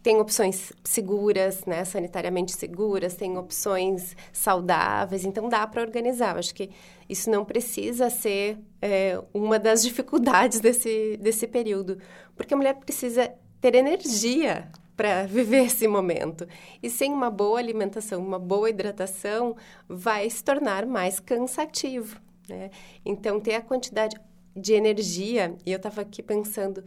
tem 0.08 0.22
opções 0.22 0.72
seguras, 0.86 1.66
né, 1.66 1.84
sanitariamente 1.84 2.54
seguras, 2.54 3.14
tem 3.16 3.38
opções 3.38 4.16
saudáveis, 4.32 5.26
então 5.26 5.50
dá 5.50 5.68
para 5.68 5.82
organizar. 5.82 6.36
Eu 6.36 6.40
acho 6.40 6.56
que 6.56 6.70
isso 7.10 7.30
não 7.30 7.44
precisa 7.44 8.10
ser 8.10 8.58
é, 8.82 9.22
uma 9.34 9.60
das 9.60 9.84
dificuldades 9.84 10.62
desse, 10.62 11.18
desse 11.18 11.46
período, 11.46 11.98
porque 12.38 12.54
a 12.54 12.58
mulher 12.58 12.76
precisa 12.76 13.30
ter 13.60 13.76
energia 13.76 14.72
para 14.96 15.26
viver 15.28 15.66
esse 15.66 15.90
momento. 15.90 16.48
E 16.82 16.90
sem 16.90 17.12
uma 17.12 17.30
boa 17.30 17.60
alimentação, 17.60 18.26
uma 18.26 18.40
boa 18.40 18.70
hidratação, 18.70 19.58
vai 19.90 20.30
se 20.30 20.42
tornar 20.42 20.86
mais 20.86 21.20
cansativo. 21.20 22.18
Né? 22.48 22.72
Então, 23.06 23.42
ter 23.42 23.56
a 23.56 23.62
quantidade 23.62 24.16
de 24.56 24.72
energia, 24.72 25.54
e 25.66 25.72
eu 25.74 25.76
estava 25.76 26.00
aqui 26.00 26.24
pensando, 26.24 26.82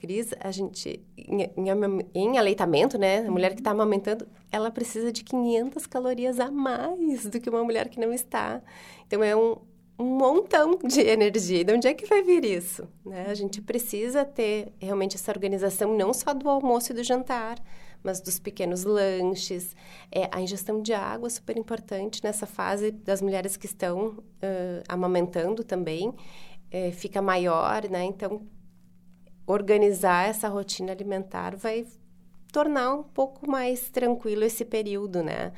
Cris, 0.00 0.32
a 0.40 0.50
gente, 0.50 1.04
em, 1.14 1.42
em, 1.42 2.08
em 2.14 2.38
aleitamento, 2.38 2.96
né? 2.96 3.18
A 3.18 3.30
mulher 3.30 3.52
que 3.52 3.60
está 3.60 3.72
amamentando, 3.72 4.26
ela 4.50 4.70
precisa 4.70 5.12
de 5.12 5.22
500 5.22 5.86
calorias 5.86 6.40
a 6.40 6.50
mais 6.50 7.26
do 7.26 7.38
que 7.38 7.50
uma 7.50 7.62
mulher 7.62 7.90
que 7.90 8.00
não 8.00 8.10
está. 8.10 8.62
Então, 9.06 9.22
é 9.22 9.36
um, 9.36 9.58
um 9.98 10.06
montão 10.06 10.78
de 10.82 11.02
energia. 11.02 11.62
De 11.62 11.74
onde 11.74 11.86
é 11.86 11.92
que 11.92 12.06
vai 12.06 12.22
vir 12.22 12.46
isso? 12.46 12.88
Né? 13.04 13.26
A 13.28 13.34
gente 13.34 13.60
precisa 13.60 14.24
ter 14.24 14.72
realmente 14.78 15.16
essa 15.16 15.30
organização, 15.30 15.94
não 15.94 16.14
só 16.14 16.32
do 16.32 16.48
almoço 16.48 16.92
e 16.92 16.94
do 16.94 17.04
jantar, 17.04 17.62
mas 18.02 18.22
dos 18.22 18.38
pequenos 18.38 18.84
lanches. 18.84 19.76
É, 20.10 20.30
a 20.32 20.40
ingestão 20.40 20.80
de 20.80 20.94
água 20.94 21.26
é 21.26 21.30
super 21.30 21.58
importante 21.58 22.24
nessa 22.24 22.46
fase 22.46 22.90
das 22.90 23.20
mulheres 23.20 23.58
que 23.58 23.66
estão 23.66 24.08
uh, 24.08 24.82
amamentando 24.88 25.62
também. 25.62 26.14
É, 26.70 26.90
fica 26.90 27.20
maior, 27.20 27.86
né? 27.90 28.04
Então, 28.04 28.40
organizar 29.50 30.28
essa 30.28 30.48
rotina 30.48 30.92
alimentar 30.92 31.56
vai 31.56 31.86
tornar 32.52 32.94
um 32.94 33.02
pouco 33.02 33.48
mais 33.48 33.90
tranquilo 33.90 34.44
esse 34.44 34.64
período, 34.64 35.22
né? 35.22 35.52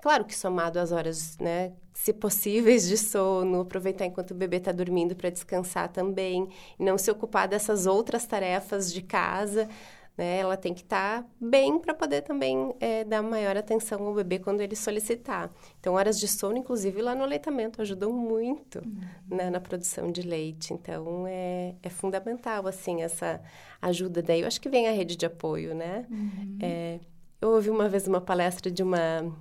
Claro 0.00 0.24
que 0.24 0.36
somado 0.36 0.78
às 0.78 0.92
horas, 0.92 1.36
né, 1.38 1.72
se 1.92 2.12
possíveis 2.12 2.86
de 2.86 2.96
sono, 2.98 3.62
aproveitar 3.62 4.04
enquanto 4.04 4.32
o 4.32 4.34
bebê 4.34 4.58
está 4.58 4.70
dormindo 4.70 5.16
para 5.16 5.30
descansar 5.30 5.88
também, 5.88 6.48
não 6.78 6.98
se 6.98 7.10
ocupar 7.10 7.48
dessas 7.48 7.86
outras 7.86 8.26
tarefas 8.26 8.92
de 8.92 9.02
casa, 9.02 9.68
né? 10.16 10.38
Ela 10.38 10.56
tem 10.56 10.72
que 10.72 10.82
estar 10.82 11.22
tá 11.22 11.28
bem 11.40 11.78
para 11.78 11.92
poder 11.92 12.22
também 12.22 12.74
é, 12.80 13.04
dar 13.04 13.22
maior 13.22 13.56
atenção 13.56 14.06
ao 14.06 14.14
bebê 14.14 14.38
quando 14.38 14.60
ele 14.60 14.74
solicitar. 14.74 15.50
Então, 15.78 15.94
horas 15.94 16.18
de 16.18 16.26
sono, 16.26 16.56
inclusive 16.56 17.02
lá 17.02 17.14
no 17.14 17.22
aleitamento, 17.22 17.82
ajudam 17.82 18.12
muito 18.12 18.78
uhum. 18.78 19.36
né, 19.36 19.50
na 19.50 19.60
produção 19.60 20.10
de 20.10 20.22
leite. 20.22 20.72
Então, 20.72 21.26
é, 21.26 21.74
é 21.82 21.90
fundamental, 21.90 22.66
assim, 22.66 23.02
essa 23.02 23.40
ajuda. 23.80 24.22
Daí, 24.22 24.40
eu 24.40 24.46
acho 24.46 24.60
que 24.60 24.68
vem 24.68 24.88
a 24.88 24.92
rede 24.92 25.16
de 25.16 25.26
apoio, 25.26 25.74
né? 25.74 26.06
Uhum. 26.10 26.58
É, 26.60 27.00
eu 27.40 27.50
ouvi 27.50 27.70
uma 27.70 27.88
vez 27.88 28.06
uma 28.06 28.20
palestra 28.20 28.70
de 28.70 28.82
uma 28.82 29.32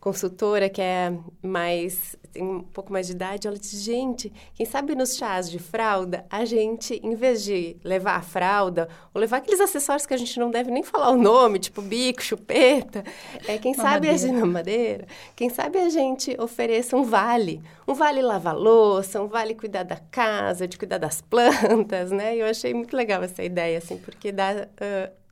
consultora 0.00 0.70
que 0.70 0.80
é 0.80 1.12
mais 1.42 2.16
tem 2.32 2.44
um 2.44 2.60
pouco 2.60 2.92
mais 2.92 3.08
de 3.08 3.12
idade, 3.12 3.46
ela 3.46 3.58
disse: 3.58 3.76
"Gente, 3.76 4.32
quem 4.54 4.64
sabe 4.64 4.94
nos 4.94 5.16
chás 5.16 5.50
de 5.50 5.58
fralda, 5.58 6.24
a 6.30 6.44
gente 6.44 6.94
em 7.02 7.14
vez 7.14 7.42
de 7.44 7.76
levar 7.84 8.16
a 8.16 8.22
fralda 8.22 8.88
ou 9.12 9.20
levar 9.20 9.38
aqueles 9.38 9.60
acessórios 9.60 10.06
que 10.06 10.14
a 10.14 10.16
gente 10.16 10.38
não 10.38 10.50
deve 10.50 10.70
nem 10.70 10.82
falar 10.82 11.10
o 11.10 11.16
nome, 11.16 11.58
tipo 11.58 11.82
bico, 11.82 12.22
chupeta, 12.22 13.04
é 13.46 13.58
quem 13.58 13.74
sabe 13.74 14.08
a 14.08 14.16
gente 14.16 14.40
madeira, 14.44 15.06
quem 15.36 15.50
sabe 15.50 15.78
a 15.78 15.88
gente 15.90 16.36
ofereça 16.40 16.96
um 16.96 17.02
vale, 17.02 17.60
um 17.86 17.94
vale 17.94 18.22
lavar 18.22 18.56
louça, 18.56 19.20
um 19.20 19.26
vale 19.26 19.54
cuidar 19.54 19.82
da 19.82 19.96
casa, 19.96 20.66
de 20.66 20.78
cuidar 20.78 20.98
das 20.98 21.20
plantas, 21.20 22.10
né? 22.10 22.36
Eu 22.36 22.46
achei 22.46 22.72
muito 22.72 22.96
legal 22.96 23.22
essa 23.22 23.42
ideia 23.42 23.78
assim, 23.78 23.98
porque 23.98 24.32
dá 24.32 24.66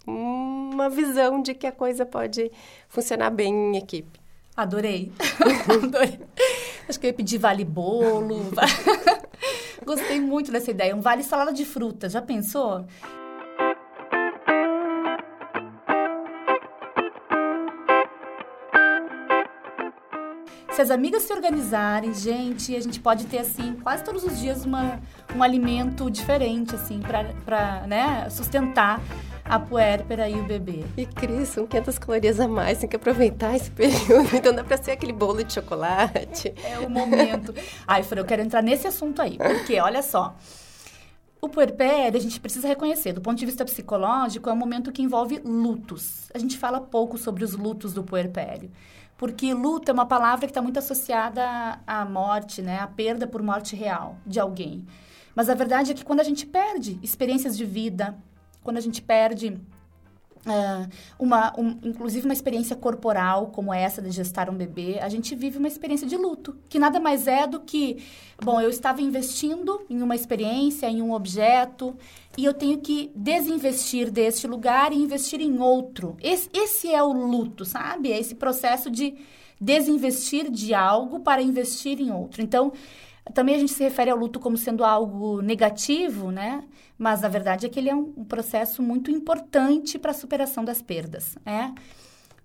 uh, 0.06 0.10
uma 0.10 0.90
visão 0.90 1.40
de 1.40 1.54
que 1.54 1.66
a 1.66 1.72
coisa 1.72 2.04
pode 2.04 2.50
funcionar 2.88 3.30
bem 3.30 3.54
em 3.54 3.76
equipe. 3.76 4.17
Adorei. 4.58 5.12
Adorei. 5.70 6.18
Acho 6.88 6.98
que 6.98 7.06
eu 7.06 7.10
ia 7.10 7.14
pedir 7.14 7.38
vale 7.38 7.64
bolo. 7.64 8.50
Gostei 9.86 10.20
muito 10.20 10.50
dessa 10.50 10.72
ideia. 10.72 10.96
Um 10.96 11.00
vale 11.00 11.22
salada 11.22 11.52
de 11.52 11.64
frutas. 11.64 12.10
Já 12.10 12.20
pensou? 12.20 12.84
Se 20.72 20.82
as 20.82 20.90
amigas 20.90 21.22
se 21.22 21.32
organizarem, 21.32 22.12
gente, 22.12 22.74
a 22.74 22.80
gente 22.80 22.98
pode 22.98 23.26
ter, 23.26 23.38
assim, 23.38 23.74
quase 23.80 24.02
todos 24.02 24.24
os 24.24 24.40
dias 24.40 24.64
uma, 24.64 25.00
um 25.36 25.42
alimento 25.42 26.10
diferente, 26.10 26.74
assim, 26.74 27.00
para 27.00 27.86
né, 27.86 28.28
sustentar 28.28 29.00
a 29.48 29.58
puérpera 29.58 30.28
e 30.28 30.34
o 30.34 30.44
bebê. 30.44 30.84
E 30.96 31.06
Cris, 31.06 31.48
são 31.48 31.66
500 31.66 31.98
calorias 31.98 32.38
a 32.38 32.46
mais, 32.46 32.78
tem 32.78 32.88
que 32.88 32.96
aproveitar 32.96 33.56
esse 33.56 33.70
período. 33.70 34.36
Então 34.36 34.54
dá 34.54 34.62
pra 34.62 34.76
ser 34.76 34.90
aquele 34.92 35.12
bolo 35.12 35.42
de 35.42 35.54
chocolate. 35.54 36.52
É 36.62 36.78
o 36.80 36.90
momento. 36.90 37.54
Ai, 37.86 38.02
Fran, 38.02 38.20
eu 38.20 38.24
quero 38.24 38.42
entrar 38.42 38.62
nesse 38.62 38.86
assunto 38.86 39.22
aí, 39.22 39.38
porque 39.38 39.80
olha 39.80 40.02
só. 40.02 40.36
O 41.40 41.48
puerpério, 41.48 42.18
a 42.18 42.20
gente 42.20 42.40
precisa 42.40 42.66
reconhecer, 42.66 43.12
do 43.12 43.20
ponto 43.20 43.38
de 43.38 43.46
vista 43.46 43.64
psicológico, 43.64 44.50
é 44.50 44.52
um 44.52 44.56
momento 44.56 44.90
que 44.92 45.02
envolve 45.02 45.40
lutos. 45.44 46.30
A 46.34 46.38
gente 46.38 46.58
fala 46.58 46.80
pouco 46.80 47.16
sobre 47.16 47.44
os 47.44 47.52
lutos 47.54 47.94
do 47.94 48.02
puerpério, 48.02 48.70
porque 49.16 49.54
luto 49.54 49.90
é 49.90 49.94
uma 49.94 50.04
palavra 50.04 50.46
que 50.46 50.50
está 50.50 50.60
muito 50.60 50.80
associada 50.80 51.78
à 51.86 52.04
morte, 52.04 52.60
né? 52.60 52.80
À 52.80 52.88
perda 52.88 53.26
por 53.26 53.40
morte 53.40 53.76
real 53.76 54.16
de 54.26 54.40
alguém. 54.40 54.84
Mas 55.34 55.48
a 55.48 55.54
verdade 55.54 55.92
é 55.92 55.94
que 55.94 56.04
quando 56.04 56.18
a 56.18 56.24
gente 56.24 56.44
perde 56.44 56.98
experiências 57.00 57.56
de 57.56 57.64
vida, 57.64 58.18
quando 58.68 58.76
a 58.76 58.82
gente 58.82 59.00
perde 59.00 59.58
Uh, 60.46 60.88
uma, 61.18 61.52
um, 61.58 61.76
inclusive 61.82 62.24
uma 62.24 62.32
experiência 62.32 62.76
corporal 62.76 63.48
como 63.48 63.74
essa 63.74 64.00
de 64.00 64.10
gestar 64.12 64.48
um 64.48 64.54
bebê, 64.54 64.98
a 65.00 65.08
gente 65.08 65.34
vive 65.34 65.58
uma 65.58 65.66
experiência 65.66 66.06
de 66.06 66.16
luto, 66.16 66.56
que 66.68 66.78
nada 66.78 67.00
mais 67.00 67.26
é 67.26 67.46
do 67.46 67.60
que, 67.60 68.02
bom, 68.42 68.58
eu 68.60 68.70
estava 68.70 69.02
investindo 69.02 69.84
em 69.90 70.00
uma 70.00 70.14
experiência, 70.14 70.86
em 70.86 71.02
um 71.02 71.12
objeto, 71.12 71.94
e 72.36 72.44
eu 72.44 72.54
tenho 72.54 72.78
que 72.78 73.10
desinvestir 73.16 74.10
deste 74.12 74.46
lugar 74.46 74.92
e 74.92 74.96
investir 74.96 75.40
em 75.40 75.58
outro. 75.58 76.16
Esse, 76.22 76.48
esse 76.54 76.90
é 76.90 77.02
o 77.02 77.12
luto, 77.12 77.64
sabe? 77.64 78.12
É 78.12 78.18
esse 78.18 78.36
processo 78.36 78.90
de 78.90 79.16
desinvestir 79.60 80.50
de 80.50 80.72
algo 80.72 81.20
para 81.20 81.42
investir 81.42 82.00
em 82.00 82.12
outro. 82.12 82.40
Então, 82.40 82.72
também 83.34 83.54
a 83.54 83.58
gente 83.58 83.72
se 83.72 83.82
refere 83.82 84.10
ao 84.10 84.18
luto 84.18 84.40
como 84.40 84.56
sendo 84.56 84.84
algo 84.84 85.40
negativo, 85.42 86.30
né? 86.30 86.64
Mas 86.96 87.24
a 87.24 87.28
verdade 87.28 87.66
é 87.66 87.68
que 87.68 87.78
ele 87.78 87.88
é 87.88 87.94
um, 87.94 88.12
um 88.16 88.24
processo 88.24 88.82
muito 88.82 89.10
importante 89.10 89.98
para 89.98 90.10
a 90.10 90.14
superação 90.14 90.64
das 90.64 90.82
perdas, 90.82 91.36
né? 91.44 91.74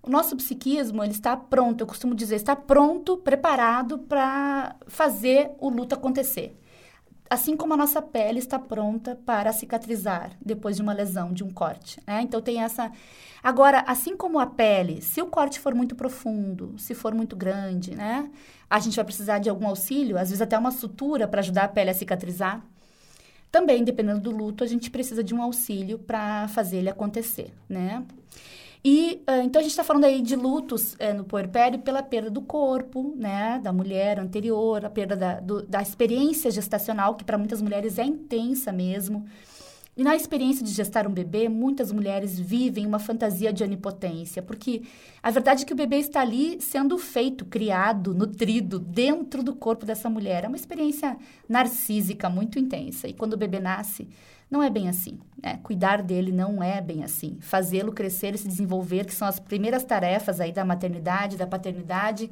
O 0.02 0.10
nosso 0.10 0.36
psiquismo, 0.36 1.02
ele 1.02 1.12
está 1.12 1.36
pronto, 1.36 1.80
eu 1.80 1.86
costumo 1.86 2.14
dizer, 2.14 2.36
está 2.36 2.54
pronto, 2.54 3.16
preparado 3.16 3.98
para 3.98 4.76
fazer 4.86 5.52
o 5.58 5.70
luto 5.70 5.94
acontecer. 5.94 6.58
Assim 7.30 7.56
como 7.56 7.72
a 7.72 7.76
nossa 7.76 8.02
pele 8.02 8.38
está 8.38 8.58
pronta 8.58 9.18
para 9.24 9.50
cicatrizar 9.52 10.32
depois 10.44 10.76
de 10.76 10.82
uma 10.82 10.92
lesão, 10.92 11.32
de 11.32 11.42
um 11.42 11.50
corte, 11.50 12.00
né? 12.06 12.20
Então 12.22 12.40
tem 12.40 12.62
essa 12.62 12.92
Agora, 13.44 13.84
assim 13.86 14.16
como 14.16 14.38
a 14.38 14.46
pele, 14.46 15.02
se 15.02 15.20
o 15.20 15.26
corte 15.26 15.60
for 15.60 15.74
muito 15.74 15.94
profundo, 15.94 16.78
se 16.78 16.94
for 16.94 17.14
muito 17.14 17.36
grande, 17.36 17.94
né? 17.94 18.30
A 18.74 18.80
gente 18.80 18.96
vai 18.96 19.04
precisar 19.04 19.38
de 19.38 19.48
algum 19.48 19.68
auxílio, 19.68 20.18
às 20.18 20.30
vezes 20.30 20.42
até 20.42 20.58
uma 20.58 20.72
sutura 20.72 21.28
para 21.28 21.38
ajudar 21.38 21.62
a 21.62 21.68
pele 21.68 21.90
a 21.90 21.94
cicatrizar. 21.94 22.60
Também, 23.48 23.84
dependendo 23.84 24.18
do 24.18 24.32
luto, 24.32 24.64
a 24.64 24.66
gente 24.66 24.90
precisa 24.90 25.22
de 25.22 25.32
um 25.32 25.40
auxílio 25.40 25.96
para 25.96 26.48
fazer 26.48 26.78
ele 26.78 26.90
acontecer, 26.90 27.52
né? 27.68 28.04
E 28.84 29.22
uh, 29.30 29.42
então 29.44 29.60
a 29.60 29.62
gente 29.62 29.70
está 29.70 29.84
falando 29.84 30.02
aí 30.02 30.20
de 30.20 30.34
lutos 30.34 30.94
uh, 30.94 31.14
no 31.16 31.22
puerpério 31.22 31.78
pela 31.78 32.02
perda 32.02 32.28
do 32.28 32.42
corpo, 32.42 33.14
né, 33.16 33.60
da 33.62 33.72
mulher 33.72 34.18
anterior, 34.18 34.84
a 34.84 34.90
perda 34.90 35.14
da, 35.14 35.38
do, 35.38 35.62
da 35.62 35.80
experiência 35.80 36.50
gestacional, 36.50 37.14
que 37.14 37.22
para 37.22 37.38
muitas 37.38 37.62
mulheres 37.62 37.96
é 37.96 38.04
intensa 38.04 38.72
mesmo. 38.72 39.24
E 39.96 40.02
na 40.02 40.16
experiência 40.16 40.64
de 40.64 40.72
gestar 40.72 41.06
um 41.06 41.12
bebê, 41.12 41.48
muitas 41.48 41.92
mulheres 41.92 42.38
vivem 42.38 42.84
uma 42.84 42.98
fantasia 42.98 43.52
de 43.52 43.62
onipotência, 43.62 44.42
porque 44.42 44.82
a 45.22 45.30
verdade 45.30 45.62
é 45.62 45.66
que 45.66 45.72
o 45.72 45.76
bebê 45.76 45.98
está 45.98 46.20
ali 46.20 46.60
sendo 46.60 46.98
feito, 46.98 47.44
criado, 47.44 48.12
nutrido 48.12 48.80
dentro 48.80 49.40
do 49.42 49.54
corpo 49.54 49.86
dessa 49.86 50.10
mulher. 50.10 50.44
É 50.44 50.48
uma 50.48 50.56
experiência 50.56 51.16
narcísica 51.48 52.28
muito 52.28 52.58
intensa. 52.58 53.06
E 53.06 53.12
quando 53.12 53.34
o 53.34 53.38
bebê 53.38 53.60
nasce, 53.60 54.08
não 54.50 54.60
é 54.60 54.68
bem 54.68 54.88
assim. 54.88 55.20
Né? 55.40 55.60
Cuidar 55.62 56.02
dele 56.02 56.32
não 56.32 56.60
é 56.60 56.80
bem 56.80 57.04
assim. 57.04 57.38
Fazê-lo 57.40 57.92
crescer 57.92 58.34
e 58.34 58.38
se 58.38 58.48
desenvolver, 58.48 59.04
que 59.04 59.14
são 59.14 59.28
as 59.28 59.38
primeiras 59.38 59.84
tarefas 59.84 60.40
aí 60.40 60.50
da 60.50 60.64
maternidade, 60.64 61.36
da 61.36 61.46
paternidade, 61.46 62.30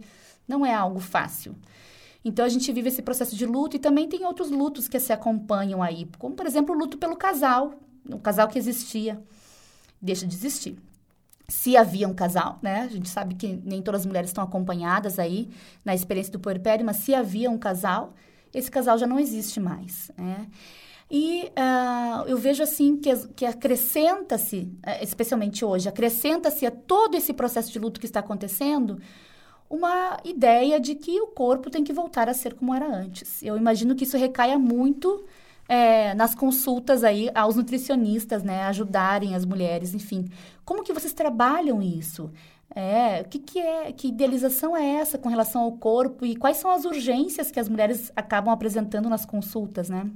não 0.49 0.67
é 0.67 0.75
algo 0.75 0.99
fácil. 0.99 1.55
Então 2.25 2.45
a 2.45 2.49
gente 2.49 2.71
vive 2.73 2.89
esse 2.89 3.03
processo 3.03 3.35
de 3.35 3.45
luto 3.47 3.77
e 3.77 3.79
também 3.81 4.09
tem 4.09 4.25
outros 4.25 4.51
lutos 4.51 4.89
que 4.89 4.99
se 5.01 5.13
acompanham 5.13 5.83
aí, 5.83 6.09
como 6.19 6.35
por 6.35 6.47
exemplo 6.47 6.75
o 6.75 6.79
luto 6.79 6.99
pelo 6.99 7.17
casal, 7.17 7.75
o 8.09 8.19
casal 8.19 8.49
que 8.49 8.59
existia 8.59 9.21
deixa 10.03 10.27
de 10.27 10.35
existir. 10.35 10.77
Se 11.49 11.77
havia 11.77 12.09
um 12.09 12.15
casal, 12.15 12.59
né? 12.63 12.81
A 12.81 12.89
gente 12.89 13.09
sabe 13.09 13.35
que 13.35 13.61
nem 13.65 13.81
todas 13.81 14.01
as 14.01 14.07
mulheres 14.07 14.31
estão 14.31 14.43
acompanhadas 14.43 15.19
aí 15.19 15.49
na 15.85 15.95
experiência 15.95 16.33
do 16.33 16.41
puerpério, 16.41 16.85
mas 16.85 16.97
se 16.97 17.15
havia 17.15 17.51
um 17.51 17.59
casal, 17.59 18.15
esse 18.53 18.71
casal 18.71 18.99
já 18.99 19.07
não 19.07 19.19
existe 19.19 19.61
mais, 19.61 20.11
né? 20.17 20.49
E 21.11 21.53
uh, 21.59 22.27
eu 22.27 22.39
vejo 22.39 22.63
assim 22.63 22.97
que, 22.97 23.15
que 23.37 23.45
acrescenta-se, 23.45 24.73
eh, 24.83 25.05
especialmente 25.05 25.63
hoje, 25.63 25.87
acrescenta-se 25.87 26.65
a 26.65 26.71
todo 26.71 27.15
esse 27.15 27.35
processo 27.35 27.71
de 27.71 27.79
luto 27.79 28.01
que 28.01 28.07
está 28.07 28.21
acontecendo, 28.21 28.99
uma 29.73 30.19
ideia 30.23 30.79
de 30.79 30.95
que 30.95 31.19
o 31.19 31.29
corpo 31.29 31.71
tem 31.71 31.83
que 31.83 31.95
voltar 31.95 32.29
a 32.29 32.35
ser 32.35 32.53
como 32.53 32.75
era 32.75 32.87
antes. 32.87 33.43
Eu 33.43 33.57
imagino 33.57 33.95
que 33.95 34.05
isso 34.05 34.19
recaia 34.19 34.59
muito 34.59 35.25
é, 35.67 36.13
nas 36.13 36.35
consultas 36.35 37.03
aí 37.03 37.31
aos 37.35 37.57
nutricionistas, 37.57 38.43
né, 38.43 38.65
ajudarem 38.65 39.35
as 39.35 39.47
mulheres, 39.47 39.95
enfim. 39.95 40.29
Como 40.63 40.85
que 40.85 40.93
vocês 40.93 41.15
trabalham 41.15 41.81
isso? 41.81 42.31
É, 42.75 43.23
o 43.23 43.29
que, 43.31 43.39
que 43.39 43.59
é, 43.59 43.93
que 43.93 44.09
idealização 44.09 44.77
é 44.77 44.97
essa 44.97 45.17
com 45.17 45.31
relação 45.31 45.63
ao 45.63 45.73
corpo 45.73 46.27
e 46.27 46.37
quais 46.37 46.59
são 46.59 46.71
as 46.71 46.85
urgências 46.85 47.51
que 47.51 47.59
as 47.59 47.69
mulheres 47.69 48.13
acabam 48.15 48.53
apresentando 48.53 49.09
nas 49.09 49.25
consultas, 49.25 49.89
né? 49.89 50.07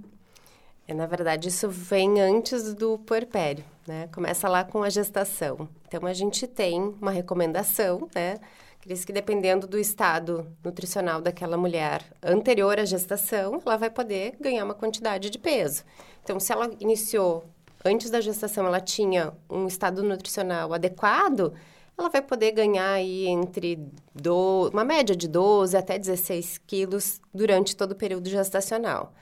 É, 0.87 0.93
na 0.93 1.07
verdade, 1.07 1.49
isso 1.49 1.69
vem 1.71 2.21
antes 2.21 2.75
do 2.75 2.99
puerpério, 2.99 3.65
né? 3.89 4.09
Começa 4.15 4.49
lá 4.49 4.65
com 4.65 4.83
a 4.83 4.91
gestação. 4.91 5.67
Então, 5.89 6.07
a 6.07 6.13
gente 6.13 6.47
tem 6.47 6.95
uma 7.01 7.11
recomendação, 7.11 8.07
né? 8.15 8.39
Diz 8.87 9.05
que 9.05 9.13
dependendo 9.13 9.67
do 9.67 9.81
estado 9.81 10.47
nutricional 10.65 11.21
daquela 11.21 11.57
mulher 11.57 12.05
anterior 12.23 12.79
à 12.79 12.85
gestação, 12.85 13.61
ela 13.67 13.77
vai 13.77 13.91
poder 13.91 14.37
ganhar 14.39 14.65
uma 14.65 14.75
quantidade 14.75 15.29
de 15.29 15.41
peso. 15.41 15.83
Então, 16.23 16.39
se 16.39 16.53
ela 16.53 16.71
iniciou 16.79 17.45
antes 17.85 18.11
da 18.11 18.21
gestação, 18.21 18.65
ela 18.65 18.81
tinha 18.81 19.33
um 19.51 19.67
estado 19.67 20.05
nutricional 20.05 20.73
adequado, 20.73 21.53
ela 21.99 22.09
vai 22.09 22.23
poder 22.23 22.53
ganhar 22.53 22.93
aí 22.93 23.27
entre 23.27 23.77
do, 24.15 24.71
uma 24.73 24.85
média 24.85 25.17
de 25.17 25.27
12 25.27 25.77
até 25.77 25.99
16 25.99 26.59
quilos 26.65 27.21
durante 27.35 27.75
todo 27.75 27.91
o 27.91 27.97
período 27.97 28.29
gestacional. 28.29 29.13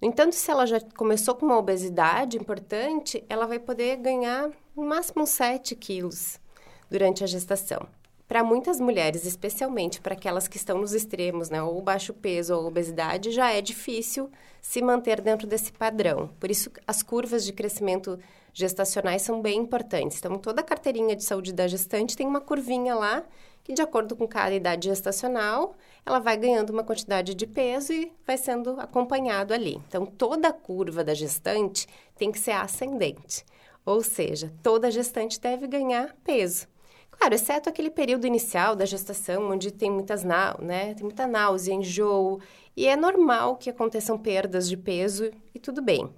No 0.00 0.08
entanto, 0.08 0.34
se 0.34 0.50
ela 0.50 0.64
já 0.64 0.80
começou 0.96 1.34
com 1.34 1.44
uma 1.44 1.58
obesidade 1.58 2.38
importante, 2.38 3.22
ela 3.28 3.46
vai 3.46 3.58
poder 3.58 3.96
ganhar 3.96 4.50
no 4.74 4.82
máximo 4.82 5.26
7 5.26 5.76
quilos 5.76 6.40
durante 6.90 7.22
a 7.22 7.26
gestação 7.26 7.86
para 8.30 8.44
muitas 8.44 8.78
mulheres, 8.78 9.24
especialmente 9.24 10.00
para 10.00 10.14
aquelas 10.14 10.46
que 10.46 10.56
estão 10.56 10.78
nos 10.78 10.92
extremos, 10.92 11.50
né, 11.50 11.60
ou 11.60 11.82
baixo 11.82 12.14
peso 12.14 12.54
ou 12.54 12.64
obesidade, 12.64 13.32
já 13.32 13.50
é 13.50 13.60
difícil 13.60 14.30
se 14.62 14.80
manter 14.80 15.20
dentro 15.20 15.48
desse 15.48 15.72
padrão. 15.72 16.30
Por 16.38 16.48
isso, 16.48 16.70
as 16.86 17.02
curvas 17.02 17.44
de 17.44 17.52
crescimento 17.52 18.20
gestacionais 18.54 19.22
são 19.22 19.42
bem 19.42 19.58
importantes. 19.58 20.18
Então, 20.18 20.38
toda 20.38 20.60
a 20.60 20.64
carteirinha 20.64 21.16
de 21.16 21.24
saúde 21.24 21.52
da 21.52 21.66
gestante 21.66 22.16
tem 22.16 22.24
uma 22.24 22.40
curvinha 22.40 22.94
lá 22.94 23.24
que, 23.64 23.72
de 23.72 23.82
acordo 23.82 24.14
com 24.14 24.28
cada 24.28 24.54
idade 24.54 24.86
gestacional, 24.86 25.74
ela 26.06 26.20
vai 26.20 26.36
ganhando 26.36 26.70
uma 26.70 26.84
quantidade 26.84 27.34
de 27.34 27.48
peso 27.48 27.92
e 27.92 28.12
vai 28.24 28.38
sendo 28.38 28.80
acompanhado 28.80 29.52
ali. 29.52 29.82
Então, 29.88 30.06
toda 30.06 30.46
a 30.46 30.52
curva 30.52 31.02
da 31.02 31.14
gestante 31.14 31.88
tem 32.16 32.30
que 32.30 32.38
ser 32.38 32.52
ascendente. 32.52 33.44
Ou 33.84 34.04
seja, 34.04 34.52
toda 34.62 34.88
gestante 34.88 35.40
deve 35.40 35.66
ganhar 35.66 36.14
peso. 36.22 36.69
Claro, 37.20 37.34
exceto 37.34 37.68
aquele 37.68 37.90
período 37.90 38.26
inicial 38.26 38.74
da 38.74 38.86
gestação, 38.86 39.50
onde 39.50 39.70
tem 39.70 39.90
muitas 39.90 40.24
né? 40.24 40.94
Tem 40.94 41.04
muita 41.04 41.26
náusea, 41.26 41.74
enjoo, 41.74 42.40
e 42.74 42.86
é 42.86 42.96
normal 42.96 43.56
que 43.56 43.68
aconteçam 43.68 44.16
perdas 44.16 44.66
de 44.66 44.74
peso 44.74 45.30
e 45.54 45.58
tudo 45.58 45.82
bem. 45.82 46.10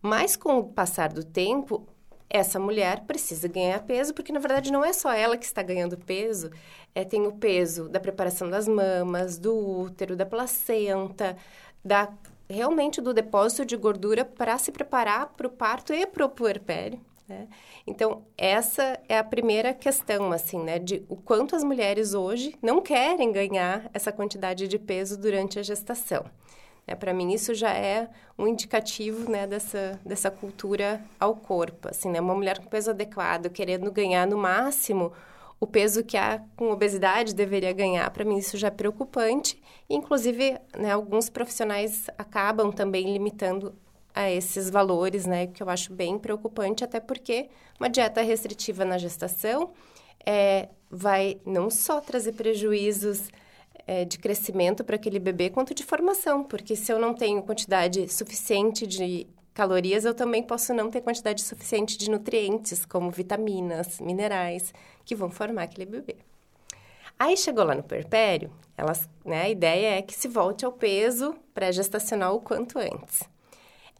Mas 0.00 0.34
com 0.34 0.58
o 0.58 0.64
passar 0.64 1.12
do 1.12 1.22
tempo, 1.22 1.86
essa 2.30 2.58
mulher 2.58 3.02
precisa 3.06 3.46
ganhar 3.48 3.82
peso, 3.82 4.14
porque 4.14 4.32
na 4.32 4.40
verdade 4.40 4.72
não 4.72 4.82
é 4.82 4.94
só 4.94 5.12
ela 5.12 5.36
que 5.36 5.44
está 5.44 5.62
ganhando 5.62 5.98
peso, 5.98 6.50
é, 6.94 7.04
tem 7.04 7.26
o 7.26 7.32
peso 7.32 7.86
da 7.90 8.00
preparação 8.00 8.48
das 8.48 8.66
mamas, 8.66 9.36
do 9.36 9.54
útero, 9.54 10.16
da 10.16 10.24
placenta, 10.24 11.36
da 11.84 12.10
realmente 12.48 13.02
do 13.02 13.12
depósito 13.12 13.66
de 13.66 13.76
gordura 13.76 14.24
para 14.24 14.56
se 14.56 14.72
preparar 14.72 15.34
para 15.36 15.48
o 15.48 15.50
parto 15.50 15.92
e 15.92 16.06
para 16.06 16.24
o 16.24 16.30
puerpério. 16.30 16.98
Né? 17.28 17.48
Então, 17.86 18.24
essa 18.38 19.00
é 19.08 19.18
a 19.18 19.24
primeira 19.24 19.74
questão, 19.74 20.30
assim, 20.32 20.58
né? 20.62 20.78
De 20.78 21.04
o 21.08 21.16
quanto 21.16 21.56
as 21.56 21.64
mulheres 21.64 22.14
hoje 22.14 22.54
não 22.62 22.80
querem 22.80 23.32
ganhar 23.32 23.90
essa 23.92 24.12
quantidade 24.12 24.68
de 24.68 24.78
peso 24.78 25.18
durante 25.18 25.58
a 25.58 25.62
gestação. 25.62 26.24
É, 26.86 26.94
Para 26.94 27.12
mim, 27.12 27.32
isso 27.32 27.52
já 27.52 27.72
é 27.74 28.08
um 28.38 28.46
indicativo 28.46 29.28
né, 29.28 29.46
dessa, 29.46 30.00
dessa 30.04 30.30
cultura 30.30 31.02
ao 31.18 31.34
corpo. 31.34 31.88
Assim, 31.88 32.10
né? 32.10 32.20
Uma 32.20 32.34
mulher 32.34 32.58
com 32.60 32.66
peso 32.66 32.90
adequado, 32.90 33.50
querendo 33.50 33.90
ganhar 33.90 34.26
no 34.26 34.36
máximo 34.36 35.12
o 35.58 35.66
peso 35.66 36.04
que 36.04 36.16
a 36.16 36.42
com 36.54 36.70
obesidade 36.70 37.34
deveria 37.34 37.72
ganhar, 37.72 38.10
para 38.10 38.24
mim 38.24 38.36
isso 38.36 38.56
já 38.56 38.68
é 38.68 38.70
preocupante. 38.70 39.60
Inclusive, 39.88 40.58
né, 40.76 40.92
alguns 40.92 41.30
profissionais 41.30 42.08
acabam 42.18 42.70
também 42.70 43.12
limitando 43.12 43.74
a 44.16 44.30
esses 44.30 44.70
valores, 44.70 45.26
né? 45.26 45.46
Que 45.46 45.62
eu 45.62 45.68
acho 45.68 45.92
bem 45.92 46.18
preocupante, 46.18 46.82
até 46.82 46.98
porque 46.98 47.50
uma 47.78 47.90
dieta 47.90 48.22
restritiva 48.22 48.82
na 48.82 48.96
gestação 48.96 49.72
é, 50.24 50.70
vai 50.90 51.38
não 51.44 51.68
só 51.68 52.00
trazer 52.00 52.32
prejuízos 52.32 53.28
é, 53.86 54.06
de 54.06 54.18
crescimento 54.18 54.82
para 54.82 54.96
aquele 54.96 55.18
bebê, 55.18 55.50
quanto 55.50 55.74
de 55.74 55.84
formação, 55.84 56.42
porque 56.42 56.74
se 56.74 56.90
eu 56.90 56.98
não 56.98 57.12
tenho 57.12 57.42
quantidade 57.42 58.08
suficiente 58.08 58.86
de 58.86 59.26
calorias, 59.52 60.06
eu 60.06 60.14
também 60.14 60.42
posso 60.42 60.72
não 60.72 60.90
ter 60.90 61.02
quantidade 61.02 61.42
suficiente 61.42 61.98
de 61.98 62.10
nutrientes, 62.10 62.86
como 62.86 63.10
vitaminas, 63.10 64.00
minerais, 64.00 64.72
que 65.04 65.14
vão 65.14 65.30
formar 65.30 65.64
aquele 65.64 65.84
bebê. 65.86 66.16
Aí 67.18 67.36
chegou 67.36 67.64
lá 67.64 67.74
no 67.74 67.82
perpério, 67.82 68.50
elas, 68.76 69.08
né, 69.24 69.42
a 69.42 69.48
ideia 69.48 69.98
é 69.98 70.02
que 70.02 70.14
se 70.14 70.26
volte 70.28 70.64
ao 70.64 70.72
peso 70.72 71.34
pré-gestacional 71.54 72.36
o 72.36 72.40
quanto 72.40 72.78
antes. 72.78 73.35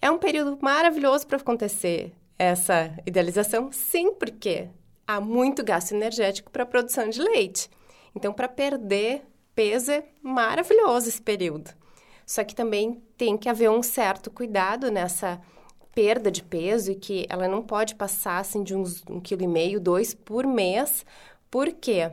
É 0.06 0.10
um 0.10 0.18
período 0.18 0.56
maravilhoso 0.62 1.26
para 1.26 1.36
acontecer 1.36 2.12
essa 2.38 2.96
idealização? 3.04 3.72
Sim, 3.72 4.14
porque 4.14 4.68
há 5.04 5.20
muito 5.20 5.64
gasto 5.64 5.90
energético 5.90 6.48
para 6.48 6.62
a 6.62 6.66
produção 6.66 7.08
de 7.08 7.20
leite. 7.20 7.68
Então, 8.14 8.32
para 8.32 8.46
perder 8.46 9.24
peso 9.52 9.90
é 9.90 10.04
maravilhoso 10.22 11.08
esse 11.08 11.20
período. 11.20 11.72
Só 12.24 12.44
que 12.44 12.54
também 12.54 13.02
tem 13.16 13.36
que 13.36 13.48
haver 13.48 13.68
um 13.68 13.82
certo 13.82 14.30
cuidado 14.30 14.92
nessa 14.92 15.40
perda 15.92 16.30
de 16.30 16.44
peso 16.44 16.92
e 16.92 16.94
que 16.94 17.26
ela 17.28 17.48
não 17.48 17.60
pode 17.60 17.96
passar 17.96 18.38
assim 18.38 18.62
de 18.62 18.76
uns 18.76 19.02
um 19.10 19.18
quilo 19.18 19.42
e 19.42 19.48
meio, 19.48 19.80
dois 19.80 20.14
por 20.14 20.46
mês, 20.46 21.04
porque 21.50 22.12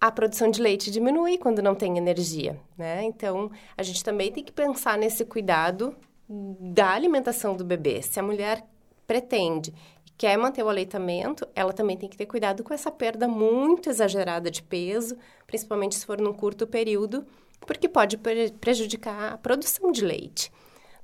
a 0.00 0.10
produção 0.10 0.50
de 0.50 0.62
leite 0.62 0.90
diminui 0.90 1.36
quando 1.36 1.60
não 1.60 1.74
tem 1.74 1.98
energia, 1.98 2.58
né? 2.74 3.04
Então 3.04 3.50
a 3.76 3.82
gente 3.82 4.02
também 4.02 4.32
tem 4.32 4.42
que 4.42 4.52
pensar 4.52 4.96
nesse 4.96 5.26
cuidado 5.26 5.94
da 6.28 6.90
alimentação 6.90 7.56
do 7.56 7.64
bebê. 7.64 8.02
Se 8.02 8.18
a 8.18 8.22
mulher 8.22 8.64
pretende 9.06 9.74
quer 10.16 10.36
manter 10.36 10.62
o 10.62 10.68
aleitamento, 10.68 11.46
ela 11.54 11.72
também 11.72 11.96
tem 11.96 12.08
que 12.08 12.16
ter 12.16 12.26
cuidado 12.26 12.62
com 12.62 12.72
essa 12.72 12.90
perda 12.90 13.26
muito 13.26 13.90
exagerada 13.90 14.50
de 14.50 14.62
peso, 14.62 15.16
principalmente 15.46 15.96
se 15.96 16.06
for 16.06 16.20
num 16.20 16.32
curto 16.32 16.66
período, 16.66 17.26
porque 17.66 17.88
pode 17.88 18.18
prejudicar 18.60 19.32
a 19.32 19.38
produção 19.38 19.90
de 19.90 20.04
leite. 20.04 20.52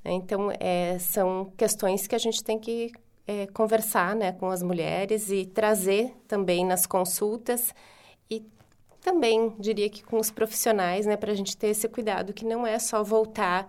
Né? 0.05 0.13
Então, 0.13 0.51
é, 0.61 0.99
são 0.99 1.53
questões 1.57 2.07
que 2.07 2.15
a 2.15 2.19
gente 2.19 2.43
tem 2.45 2.59
que 2.59 2.93
é, 3.27 3.47
conversar 3.49 4.15
né, 4.15 4.33
com 4.33 4.49
as 4.49 4.63
mulheres 4.63 5.31
e 5.31 5.47
trazer 5.47 6.15
também 6.29 6.65
nas 6.65 6.87
consultas 6.87 7.75
e 8.31 8.45
também, 9.01 9.55
diria 9.59 9.89
que 9.89 10.05
com 10.05 10.19
os 10.19 10.31
profissionais, 10.31 11.07
né, 11.07 11.17
para 11.17 11.33
a 11.33 11.35
gente 11.35 11.57
ter 11.57 11.69
esse 11.69 11.89
cuidado 11.89 12.35
que 12.35 12.45
não 12.45 12.67
é 12.67 12.79
só 12.79 13.03
voltar 13.03 13.67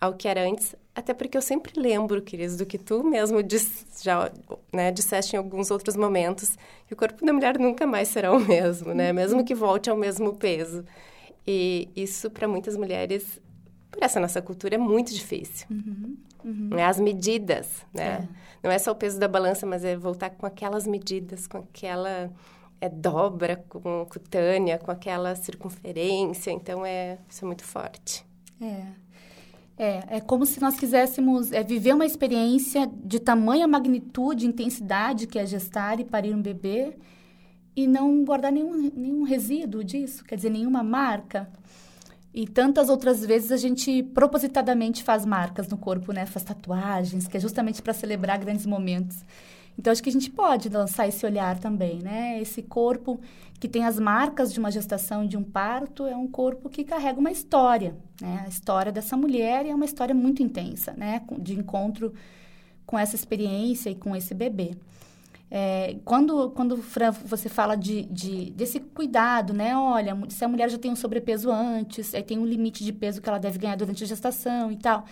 ao 0.00 0.14
que 0.14 0.28
era 0.28 0.42
antes, 0.46 0.74
até 0.94 1.12
porque 1.12 1.36
eu 1.36 1.42
sempre 1.42 1.78
lembro, 1.78 2.22
queridos, 2.22 2.56
do 2.56 2.66
que 2.66 2.78
tu 2.78 3.02
mesmo 3.04 3.42
diz, 3.42 3.86
já 4.02 4.30
né, 4.72 4.90
disseste 4.90 5.36
em 5.36 5.38
alguns 5.38 5.70
outros 5.70 5.96
momentos, 5.96 6.56
que 6.86 6.94
o 6.94 6.96
corpo 6.96 7.24
da 7.24 7.32
mulher 7.32 7.58
nunca 7.58 7.86
mais 7.86 8.08
será 8.08 8.32
o 8.32 8.40
mesmo, 8.40 8.94
né? 8.94 9.12
Mesmo 9.12 9.44
que 9.44 9.54
volte 9.54 9.90
ao 9.90 9.96
mesmo 9.96 10.34
peso. 10.34 10.84
E 11.46 11.88
isso, 11.94 12.30
para 12.30 12.48
muitas 12.48 12.76
mulheres, 12.76 13.40
por 13.90 14.02
essa 14.02 14.20
nossa 14.20 14.42
cultura, 14.42 14.74
é 14.74 14.78
muito 14.78 15.12
difícil. 15.14 15.66
Uhum, 15.70 16.16
uhum. 16.44 16.70
É 16.78 16.84
as 16.84 16.98
medidas, 16.98 17.84
né? 17.92 18.28
É. 18.30 18.46
Não 18.62 18.70
é 18.70 18.78
só 18.78 18.92
o 18.92 18.96
peso 18.96 19.18
da 19.18 19.28
balança, 19.28 19.64
mas 19.66 19.84
é 19.84 19.96
voltar 19.96 20.30
com 20.30 20.44
aquelas 20.44 20.86
medidas, 20.86 21.46
com 21.46 21.58
aquela 21.58 22.30
é, 22.80 22.88
dobra 22.88 23.64
com 23.68 24.04
cutânea, 24.06 24.78
com 24.78 24.90
aquela 24.90 25.34
circunferência. 25.34 26.50
Então, 26.50 26.84
é, 26.84 27.18
isso 27.28 27.44
é 27.44 27.46
muito 27.46 27.64
forte. 27.64 28.26
É. 28.60 29.05
É, 29.78 30.16
é 30.16 30.20
como 30.20 30.46
se 30.46 30.60
nós 30.60 30.76
quiséssemos 30.76 31.52
é, 31.52 31.62
viver 31.62 31.94
uma 31.94 32.06
experiência 32.06 32.90
de 33.04 33.20
tamanha 33.20 33.68
magnitude, 33.68 34.46
intensidade 34.46 35.26
que 35.26 35.38
é 35.38 35.44
gestar 35.44 36.00
e 36.00 36.04
parir 36.04 36.34
um 36.34 36.40
bebê 36.40 36.96
e 37.76 37.86
não 37.86 38.24
guardar 38.24 38.50
nenhum, 38.50 38.90
nenhum 38.96 39.22
resíduo 39.22 39.84
disso, 39.84 40.24
quer 40.24 40.36
dizer, 40.36 40.50
nenhuma 40.50 40.82
marca. 40.82 41.48
E 42.32 42.46
tantas 42.46 42.88
outras 42.88 43.24
vezes 43.24 43.52
a 43.52 43.56
gente 43.56 44.02
propositadamente 44.02 45.02
faz 45.02 45.24
marcas 45.24 45.68
no 45.68 45.76
corpo, 45.76 46.12
né? 46.12 46.26
Faz 46.26 46.44
tatuagens, 46.44 47.26
que 47.26 47.36
é 47.36 47.40
justamente 47.40 47.80
para 47.82 47.94
celebrar 47.94 48.38
grandes 48.38 48.66
momentos. 48.66 49.24
Então, 49.78 49.90
acho 49.90 50.02
que 50.02 50.08
a 50.08 50.12
gente 50.12 50.30
pode 50.30 50.68
lançar 50.68 51.06
esse 51.06 51.24
olhar 51.24 51.58
também, 51.58 51.98
né? 51.98 52.40
Esse 52.40 52.62
corpo 52.62 53.20
que 53.58 53.68
tem 53.68 53.84
as 53.84 53.98
marcas 53.98 54.52
de 54.52 54.58
uma 54.58 54.70
gestação 54.70 55.24
e 55.24 55.28
de 55.28 55.36
um 55.36 55.42
parto 55.42 56.06
é 56.06 56.16
um 56.16 56.28
corpo 56.28 56.68
que 56.68 56.84
carrega 56.84 57.18
uma 57.18 57.30
história, 57.30 57.96
né? 58.20 58.42
A 58.44 58.48
história 58.48 58.92
dessa 58.92 59.16
mulher 59.16 59.66
é 59.66 59.74
uma 59.74 59.84
história 59.84 60.14
muito 60.14 60.42
intensa, 60.42 60.92
né? 60.92 61.22
De 61.38 61.58
encontro 61.58 62.12
com 62.84 62.98
essa 62.98 63.14
experiência 63.14 63.90
e 63.90 63.94
com 63.94 64.14
esse 64.14 64.34
bebê. 64.34 64.76
É, 65.50 65.96
quando, 66.04 66.50
quando 66.50 66.76
Fran, 66.78 67.12
você 67.12 67.48
fala 67.48 67.76
de, 67.76 68.02
de, 68.04 68.50
desse 68.50 68.80
cuidado, 68.80 69.52
né? 69.52 69.76
Olha, 69.76 70.16
se 70.28 70.44
a 70.44 70.48
mulher 70.48 70.68
já 70.68 70.78
tem 70.78 70.90
um 70.90 70.96
sobrepeso 70.96 71.50
antes, 71.50 72.14
aí 72.14 72.22
tem 72.22 72.38
um 72.38 72.46
limite 72.46 72.84
de 72.84 72.92
peso 72.92 73.22
que 73.22 73.28
ela 73.28 73.38
deve 73.38 73.58
ganhar 73.58 73.76
durante 73.76 74.02
a 74.02 74.06
gestação 74.06 74.72
e 74.72 74.76
tal. 74.76 75.04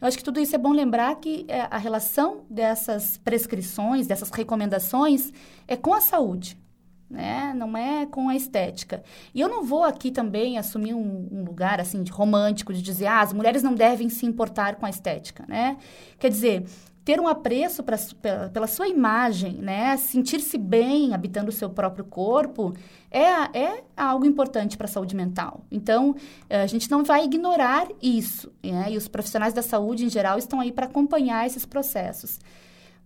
Eu 0.00 0.06
acho 0.06 0.18
que 0.18 0.24
tudo 0.24 0.40
isso 0.40 0.54
é 0.54 0.58
bom 0.58 0.72
lembrar 0.72 1.14
que 1.16 1.46
é, 1.48 1.62
a 1.70 1.78
relação 1.78 2.44
dessas 2.50 3.16
prescrições, 3.18 4.06
dessas 4.06 4.30
recomendações, 4.30 5.32
é 5.66 5.76
com 5.76 5.94
a 5.94 6.00
saúde, 6.00 6.58
né? 7.08 7.52
Não 7.56 7.76
é 7.76 8.06
com 8.06 8.28
a 8.28 8.36
estética. 8.36 9.02
E 9.34 9.40
eu 9.40 9.48
não 9.48 9.64
vou 9.64 9.84
aqui 9.84 10.10
também 10.10 10.58
assumir 10.58 10.94
um, 10.94 11.28
um, 11.30 11.44
lugar 11.44 11.80
assim 11.80 12.02
de 12.02 12.10
romântico 12.10 12.72
de 12.72 12.82
dizer, 12.82 13.06
ah, 13.06 13.20
as 13.20 13.32
mulheres 13.32 13.62
não 13.62 13.74
devem 13.74 14.08
se 14.08 14.26
importar 14.26 14.76
com 14.76 14.86
a 14.86 14.90
estética, 14.90 15.44
né? 15.48 15.76
Quer 16.18 16.30
dizer, 16.30 16.66
ter 17.06 17.20
um 17.20 17.28
apreço 17.28 17.84
pra, 17.84 17.96
pela, 18.20 18.48
pela 18.48 18.66
sua 18.66 18.88
imagem, 18.88 19.54
né? 19.62 19.96
Sentir-se 19.96 20.58
bem 20.58 21.14
habitando 21.14 21.50
o 21.50 21.52
seu 21.52 21.70
próprio 21.70 22.04
corpo 22.04 22.74
é, 23.12 23.56
é 23.56 23.84
algo 23.96 24.26
importante 24.26 24.76
para 24.76 24.86
a 24.86 24.88
saúde 24.88 25.14
mental. 25.14 25.64
Então, 25.70 26.16
eh, 26.50 26.62
a 26.62 26.66
gente 26.66 26.90
não 26.90 27.04
vai 27.04 27.24
ignorar 27.24 27.86
isso, 28.02 28.52
né? 28.60 28.88
E 28.90 28.96
os 28.96 29.06
profissionais 29.06 29.54
da 29.54 29.62
saúde, 29.62 30.04
em 30.04 30.10
geral, 30.10 30.36
estão 30.36 30.60
aí 30.60 30.72
para 30.72 30.86
acompanhar 30.86 31.46
esses 31.46 31.64
processos. 31.64 32.40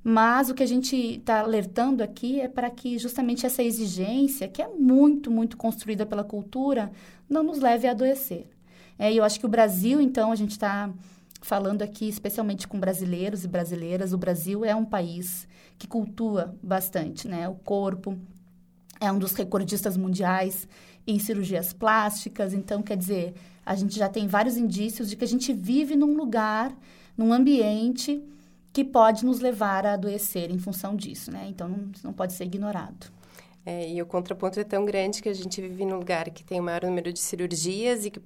Mas 0.03 0.49
o 0.49 0.55
que 0.55 0.63
a 0.63 0.67
gente 0.67 0.97
está 0.97 1.41
alertando 1.41 2.03
aqui 2.03 2.41
é 2.41 2.49
para 2.49 2.71
que 2.71 2.99
justamente 2.99 3.45
essa 3.45 3.63
exigência, 3.63 4.49
que 4.49 4.63
é 4.63 4.69
muito, 4.69 5.31
muito 5.31 5.57
construída 5.57 6.07
pela 6.07 6.25
cultura, 6.25 6.91
não 7.29 7.43
nos 7.43 7.59
leve 7.59 7.87
a 7.87 7.91
adoecer. 7.91 8.47
É, 8.99 9.13
e 9.13 9.19
eu 9.19 9.25
acho 9.25 9.39
que 9.39 9.47
o 9.47 9.49
Brasil, 9.49 10.01
então, 10.01 10.33
a 10.33 10.37
gente 10.37 10.53
está 10.53 10.91
falando 11.43 11.83
aqui 11.83 12.09
especialmente 12.09 12.67
com 12.67 12.79
brasileiros 12.79 13.45
e 13.45 13.49
brasileiras, 13.49 14.13
o 14.13 14.19
Brasil 14.19 14.65
é 14.65 14.75
um 14.75 14.85
país 14.85 15.47
que 15.79 15.87
cultua 15.87 16.55
bastante, 16.63 17.27
né? 17.27 17.49
O 17.49 17.55
corpo 17.55 18.19
é 19.01 19.11
um 19.11 19.19
dos 19.19 19.33
recordistas 19.33 19.97
mundiais 19.97 20.69
em 21.07 21.19
cirurgias 21.19 21.73
plásticas, 21.73 22.53
então 22.53 22.83
quer 22.83 22.97
dizer, 22.97 23.35
a 23.65 23.75
gente 23.75 23.99
já 23.99 24.09
tem 24.09 24.27
vários 24.27 24.57
indícios 24.57 25.09
de 25.09 25.17
que 25.17 25.25
a 25.25 25.29
gente 25.29 25.53
vive 25.53 25.97
num 25.97 26.15
lugar, 26.15 26.77
num 27.17 27.33
ambiente 27.33 28.23
que 28.73 28.85
pode 28.85 29.25
nos 29.25 29.41
levar 29.41 29.85
a 29.85 29.95
adoecer 29.95 30.51
em 30.51 30.59
função 30.59 30.95
disso, 30.95 31.31
né? 31.31 31.47
Então 31.49 31.69
não, 31.69 31.91
não 32.05 32.13
pode 32.13 32.33
ser 32.33 32.45
ignorado. 32.45 33.07
É, 33.65 33.91
e 33.91 34.01
o 34.01 34.07
contraponto 34.07 34.59
é 34.59 34.65
tão 34.65 34.85
grande 34.85 35.23
que 35.23 35.29
a 35.29 35.35
gente 35.35 35.61
vive 35.61 35.85
num 35.85 35.99
lugar 35.99 36.31
que 36.31 36.43
tem 36.43 36.61
o 36.61 36.63
maior 36.63 36.83
número 36.85 37.13
de 37.13 37.19
cirurgias 37.19 38.07
e 38.07 38.11
que 38.11 38.21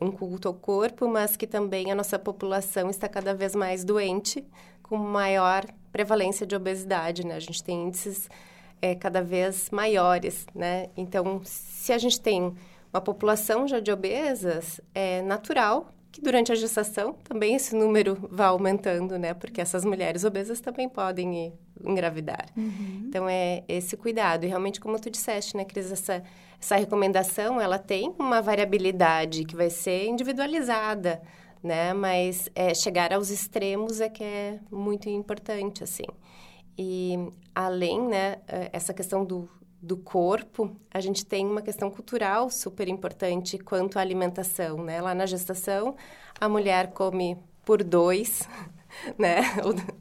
um 0.00 0.10
culto 0.10 0.48
ao 0.48 0.54
corpo, 0.54 1.08
mas 1.08 1.36
que 1.36 1.46
também 1.46 1.90
a 1.90 1.94
nossa 1.94 2.18
população 2.18 2.88
está 2.90 3.08
cada 3.08 3.34
vez 3.34 3.54
mais 3.54 3.84
doente, 3.84 4.44
com 4.82 4.96
maior 4.96 5.64
prevalência 5.92 6.46
de 6.46 6.56
obesidade, 6.56 7.24
né? 7.24 7.34
A 7.34 7.40
gente 7.40 7.62
tem 7.62 7.86
índices 7.86 8.28
é, 8.80 8.94
cada 8.94 9.22
vez 9.22 9.68
maiores, 9.70 10.46
né? 10.54 10.88
Então, 10.96 11.40
se 11.44 11.92
a 11.92 11.98
gente 11.98 12.20
tem 12.20 12.54
uma 12.92 13.00
população 13.00 13.68
já 13.68 13.78
de 13.78 13.92
obesas, 13.92 14.80
é 14.94 15.22
natural 15.22 15.92
que 16.12 16.20
durante 16.20 16.50
a 16.50 16.54
gestação 16.54 17.14
também 17.24 17.54
esse 17.54 17.74
número 17.74 18.16
vá 18.30 18.46
aumentando, 18.46 19.18
né? 19.18 19.32
Porque 19.32 19.60
essas 19.60 19.84
mulheres 19.84 20.24
obesas 20.24 20.60
também 20.60 20.88
podem 20.88 21.52
engravidar. 21.84 22.46
Uhum. 22.56 23.04
Então, 23.06 23.28
é 23.28 23.62
esse 23.68 23.96
cuidado. 23.96 24.44
E 24.44 24.48
realmente, 24.48 24.80
como 24.80 24.98
tu 24.98 25.08
disseste, 25.08 25.56
né, 25.56 25.64
Cris, 25.64 25.90
essa, 25.92 26.22
essa 26.60 26.76
recomendação, 26.76 27.60
ela 27.60 27.78
tem 27.78 28.14
uma 28.18 28.42
variabilidade 28.42 29.44
que 29.44 29.54
vai 29.54 29.70
ser 29.70 30.06
individualizada, 30.06 31.22
né? 31.62 31.92
Mas 31.92 32.50
é, 32.54 32.74
chegar 32.74 33.12
aos 33.12 33.30
extremos 33.30 34.00
é 34.00 34.08
que 34.08 34.24
é 34.24 34.58
muito 34.70 35.08
importante, 35.08 35.84
assim. 35.84 36.06
E 36.76 37.14
além, 37.54 38.00
né, 38.08 38.38
é, 38.48 38.70
essa 38.72 38.92
questão 38.92 39.24
do, 39.24 39.48
do 39.82 39.96
corpo, 39.96 40.76
a 40.92 41.00
gente 41.00 41.24
tem 41.24 41.46
uma 41.46 41.62
questão 41.62 41.90
cultural 41.90 42.50
super 42.50 42.88
importante 42.88 43.58
quanto 43.58 43.98
à 43.98 44.02
alimentação, 44.02 44.84
né? 44.84 45.00
Lá 45.00 45.14
na 45.14 45.26
gestação, 45.26 45.96
a 46.38 46.48
mulher 46.48 46.92
come 46.92 47.38
por 47.64 47.82
dois, 47.82 48.48
né? 49.18 49.40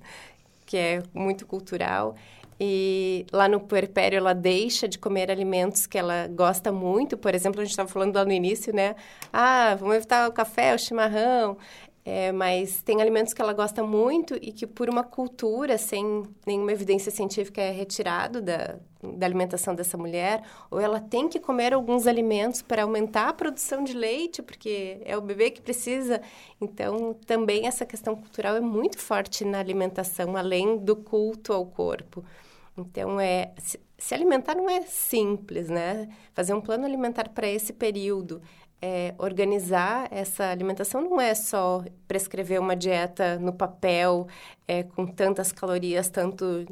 que 0.66 0.78
é 0.78 1.04
muito 1.14 1.46
cultural. 1.48 2.16
E 2.62 3.26
lá 3.32 3.48
no 3.48 3.62
puerpério 3.62 4.18
ela 4.18 4.34
deixa 4.34 4.86
de 4.86 5.00
comer 5.00 5.32
alimentos 5.32 5.88
que 5.88 5.98
ela 5.98 6.28
gosta 6.28 6.74
muito. 6.74 7.18
Por 7.18 7.34
exemplo, 7.34 7.62
a 7.62 7.64
gente 7.64 7.72
estava 7.72 7.88
falando 7.88 8.14
lá 8.16 8.26
no 8.26 8.34
início, 8.34 8.76
né? 8.76 8.98
Ah, 9.32 9.76
vamos 9.80 9.96
evitar 9.96 10.28
o 10.28 10.34
café, 10.34 10.76
o 10.76 10.78
chimarrão. 10.78 11.58
É, 12.06 12.32
mas 12.32 12.82
tem 12.82 13.02
alimentos 13.02 13.34
que 13.34 13.42
ela 13.42 13.54
gosta 13.54 13.84
muito 13.84 14.36
e 14.42 14.52
que, 14.52 14.66
por 14.66 14.90
uma 14.90 15.04
cultura 15.04 15.78
sem 15.78 16.24
nenhuma 16.46 16.72
evidência 16.72 17.12
científica, 17.12 17.62
é 17.62 17.72
retirado 17.72 18.42
da, 18.42 18.80
da 19.04 19.26
alimentação 19.26 19.76
dessa 19.76 19.98
mulher. 19.98 20.42
Ou 20.72 20.80
ela 20.80 21.00
tem 21.00 21.28
que 21.28 21.40
comer 21.40 21.74
alguns 21.74 22.08
alimentos 22.08 22.62
para 22.62 22.84
aumentar 22.84 23.30
a 23.30 23.34
produção 23.34 23.84
de 23.84 23.94
leite, 23.94 24.42
porque 24.42 25.02
é 25.04 25.18
o 25.18 25.22
bebê 25.22 25.52
que 25.52 25.62
precisa. 25.62 26.22
Então, 26.60 27.14
também 27.26 27.68
essa 27.68 27.86
questão 27.86 28.16
cultural 28.16 28.56
é 28.56 28.62
muito 28.62 28.98
forte 28.98 29.44
na 29.44 29.60
alimentação, 29.60 30.38
além 30.38 30.78
do 30.78 30.96
culto 30.96 31.54
ao 31.54 31.66
corpo. 31.66 32.24
Então, 32.78 33.20
é, 33.20 33.52
se, 33.58 33.80
se 33.98 34.14
alimentar 34.16 34.56
não 34.56 34.70
é 34.70 34.82
simples, 34.84 35.70
né? 35.70 36.08
Fazer 36.34 36.54
um 36.54 36.62
plano 36.62 36.86
alimentar 36.86 37.30
para 37.30 37.48
esse 37.48 37.74
período 37.74 38.42
é, 38.82 39.14
organizar 39.18 40.08
essa 40.12 40.50
alimentação 40.50 41.02
não 41.02 41.20
é 41.20 41.36
só 41.36 41.84
prescrever 42.08 42.60
uma 42.60 42.76
dieta 42.76 43.38
no 43.38 43.52
papel 43.52 44.28
é, 44.68 44.84
com 44.84 45.06
tantas 45.06 45.52
calorias, 45.52 46.10
tanto 46.10 46.66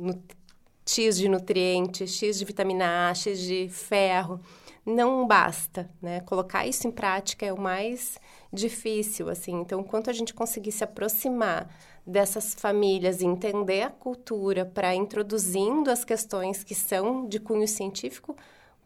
X 0.86 1.18
de 1.18 1.28
nutrientes, 1.28 2.16
X 2.16 2.40
de 2.40 2.46
vitamina 2.46 3.10
A, 3.10 3.14
X 3.14 3.40
de 3.40 3.68
ferro. 3.70 4.40
Não 4.86 5.28
basta, 5.28 5.90
né? 6.02 6.22
Colocar 6.22 6.66
isso 6.66 6.88
em 6.88 6.92
prática 6.92 7.46
é 7.46 7.52
o 7.52 7.60
mais 7.60 8.18
difícil, 8.54 9.28
assim. 9.30 9.60
Então, 9.60 9.84
quanto 9.84 10.10
a 10.10 10.14
gente 10.14 10.34
conseguir 10.34 10.72
se 10.72 10.84
aproximar 10.84 11.70
dessas 12.06 12.54
famílias 12.54 13.20
e 13.20 13.26
entender 13.26 13.82
a 13.82 13.90
cultura 13.90 14.66
para 14.66 14.96
introduzindo 14.96 15.92
as 15.92 16.06
questões 16.06 16.64
que 16.64 16.74
são 16.74 17.28
de 17.28 17.38
cunho 17.38 17.68
científico, 17.68 18.34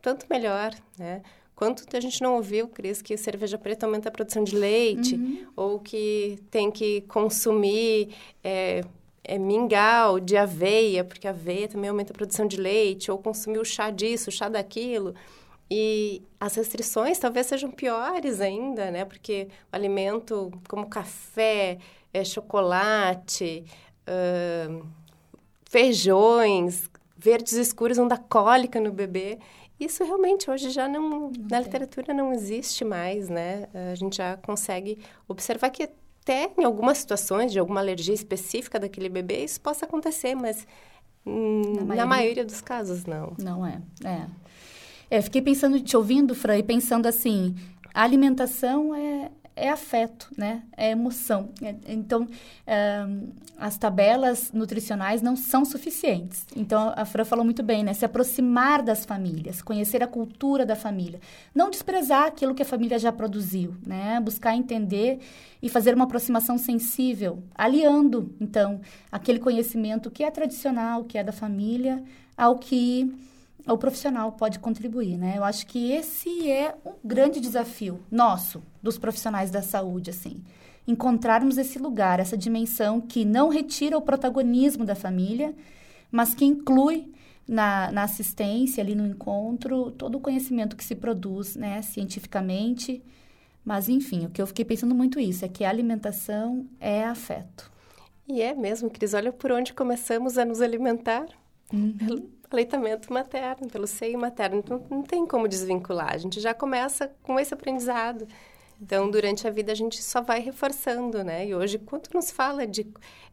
tanto 0.01 0.25
melhor, 0.27 0.73
né? 0.97 1.21
Quanto 1.61 1.95
a 1.95 1.99
gente 1.99 2.23
não 2.23 2.37
ouviu, 2.37 2.67
Cris, 2.67 3.03
que 3.03 3.15
cerveja 3.15 3.55
preta 3.55 3.85
aumenta 3.85 4.09
a 4.09 4.11
produção 4.11 4.43
de 4.43 4.55
leite, 4.55 5.13
uhum. 5.13 5.45
ou 5.55 5.79
que 5.79 6.39
tem 6.49 6.71
que 6.71 7.01
consumir 7.01 8.15
é, 8.43 8.83
é, 9.23 9.37
mingau 9.37 10.19
de 10.19 10.35
aveia, 10.35 11.03
porque 11.03 11.27
aveia 11.27 11.67
também 11.67 11.87
aumenta 11.87 12.13
a 12.13 12.15
produção 12.15 12.47
de 12.47 12.57
leite, 12.57 13.11
ou 13.11 13.19
consumir 13.19 13.59
o 13.59 13.63
chá 13.63 13.91
disso, 13.91 14.31
o 14.31 14.33
chá 14.33 14.49
daquilo. 14.49 15.13
E 15.69 16.23
as 16.39 16.55
restrições 16.55 17.19
talvez 17.19 17.45
sejam 17.45 17.69
piores 17.69 18.41
ainda, 18.41 18.89
né? 18.89 19.05
Porque 19.05 19.47
o 19.71 19.75
alimento 19.75 20.51
como 20.67 20.89
café, 20.89 21.77
é, 22.11 22.23
chocolate, 22.23 23.63
uh, 24.09 24.83
feijões, 25.69 26.89
verdes 27.15 27.53
escuros 27.53 27.97
vão 27.97 28.07
dar 28.07 28.17
cólica 28.17 28.79
no 28.79 28.91
bebê. 28.91 29.37
Isso 29.83 30.03
realmente 30.03 30.47
hoje 30.47 30.69
já 30.69 30.87
não, 30.87 31.31
na 31.49 31.59
literatura 31.59 32.13
não 32.13 32.31
existe 32.31 32.85
mais, 32.85 33.29
né? 33.29 33.67
A 33.91 33.95
gente 33.95 34.17
já 34.17 34.37
consegue 34.37 34.99
observar 35.27 35.71
que 35.71 35.89
até 36.21 36.51
em 36.55 36.63
algumas 36.63 36.99
situações 36.99 37.51
de 37.51 37.57
alguma 37.57 37.79
alergia 37.79 38.13
específica 38.13 38.79
daquele 38.79 39.09
bebê 39.09 39.43
isso 39.43 39.59
possa 39.59 39.85
acontecer, 39.85 40.35
mas 40.35 40.67
hum, 41.25 41.61
na, 41.63 41.71
maioria, 41.71 41.95
na 41.95 42.05
maioria 42.05 42.45
dos 42.45 42.61
casos 42.61 43.05
não. 43.05 43.33
Não 43.39 43.65
é, 43.65 43.81
é. 44.05 44.27
É, 45.09 45.19
fiquei 45.19 45.41
pensando, 45.41 45.79
te 45.81 45.97
ouvindo, 45.97 46.35
Fran, 46.35 46.59
e 46.59 46.63
pensando 46.63 47.07
assim, 47.07 47.55
a 47.91 48.03
alimentação 48.03 48.93
é, 48.93 49.31
é 49.55 49.69
afeto, 49.69 50.29
né? 50.37 50.63
É 50.75 50.91
emoção. 50.91 51.49
É, 51.61 51.75
então, 51.87 52.27
as 53.57 53.77
tabelas 53.77 54.51
nutricionais 54.51 55.21
não 55.21 55.35
são 55.35 55.63
suficientes. 55.65 56.45
Então, 56.55 56.93
a 56.95 57.05
Fran 57.05 57.25
falou 57.25 57.45
muito 57.45 57.61
bem, 57.61 57.83
né? 57.83 57.93
Se 57.93 58.05
aproximar 58.05 58.81
das 58.81 59.05
famílias, 59.05 59.61
conhecer 59.61 60.01
a 60.01 60.07
cultura 60.07 60.65
da 60.65 60.75
família. 60.75 61.19
Não 61.53 61.69
desprezar 61.69 62.25
aquilo 62.25 62.55
que 62.55 62.63
a 62.63 62.65
família 62.65 62.97
já 62.97 63.11
produziu, 63.11 63.75
né? 63.85 64.19
Buscar 64.19 64.55
entender 64.55 65.19
e 65.61 65.69
fazer 65.69 65.93
uma 65.93 66.05
aproximação 66.05 66.57
sensível, 66.57 67.43
aliando, 67.53 68.35
então, 68.39 68.81
aquele 69.11 69.39
conhecimento 69.39 70.09
que 70.09 70.23
é 70.23 70.31
tradicional, 70.31 71.03
que 71.03 71.17
é 71.17 71.23
da 71.23 71.31
família, 71.31 72.03
ao 72.35 72.57
que 72.57 73.13
o 73.67 73.77
profissional 73.77 74.31
pode 74.31 74.59
contribuir, 74.59 75.17
né? 75.17 75.35
Eu 75.37 75.43
acho 75.43 75.67
que 75.67 75.91
esse 75.91 76.49
é 76.49 76.75
um 76.85 76.93
grande 77.03 77.39
desafio 77.39 77.99
nosso, 78.09 78.63
dos 78.81 78.97
profissionais 78.97 79.51
da 79.51 79.61
saúde, 79.61 80.09
assim. 80.09 80.43
Encontrarmos 80.87 81.57
esse 81.57 81.77
lugar, 81.77 82.19
essa 82.19 82.37
dimensão 82.37 82.99
que 82.99 83.23
não 83.23 83.49
retira 83.49 83.97
o 83.97 84.01
protagonismo 84.01 84.83
da 84.83 84.95
família, 84.95 85.53
mas 86.11 86.33
que 86.33 86.43
inclui 86.43 87.11
na, 87.47 87.91
na 87.91 88.03
assistência, 88.03 88.83
ali 88.83 88.95
no 88.95 89.05
encontro, 89.05 89.91
todo 89.91 90.15
o 90.15 90.21
conhecimento 90.21 90.75
que 90.75 90.83
se 90.83 90.95
produz, 90.95 91.55
né, 91.55 91.81
cientificamente. 91.81 93.03
Mas, 93.63 93.89
enfim, 93.89 94.25
o 94.25 94.29
que 94.29 94.41
eu 94.41 94.47
fiquei 94.47 94.65
pensando 94.65 94.95
muito 94.95 95.19
isso, 95.19 95.45
é 95.45 95.47
que 95.47 95.63
a 95.63 95.69
alimentação 95.69 96.65
é 96.79 97.03
afeto. 97.03 97.71
E 98.27 98.41
é 98.41 98.55
mesmo, 98.55 98.89
Cris. 98.89 99.13
Olha 99.13 99.31
por 99.31 99.51
onde 99.51 99.73
começamos 99.73 100.37
a 100.37 100.45
nos 100.45 100.61
alimentar. 100.61 101.27
Uhum 101.71 102.40
aleitamento 102.51 103.11
materno, 103.11 103.67
pelo 103.69 103.87
seio 103.87 104.19
materno. 104.19 104.57
Então, 104.57 104.83
não 104.89 105.01
tem 105.01 105.25
como 105.25 105.47
desvincular. 105.47 106.13
A 106.13 106.17
gente 106.17 106.39
já 106.39 106.53
começa 106.53 107.11
com 107.23 107.39
esse 107.39 107.53
aprendizado. 107.53 108.27
Então, 108.81 109.11
durante 109.11 109.47
a 109.47 109.51
vida, 109.51 109.71
a 109.71 109.75
gente 109.75 110.01
só 110.01 110.21
vai 110.21 110.39
reforçando, 110.39 111.23
né? 111.23 111.45
E 111.45 111.53
hoje, 111.53 111.77
quanto 111.77 112.09
nos 112.13 112.31
fala 112.31 112.65
de, 112.65 112.87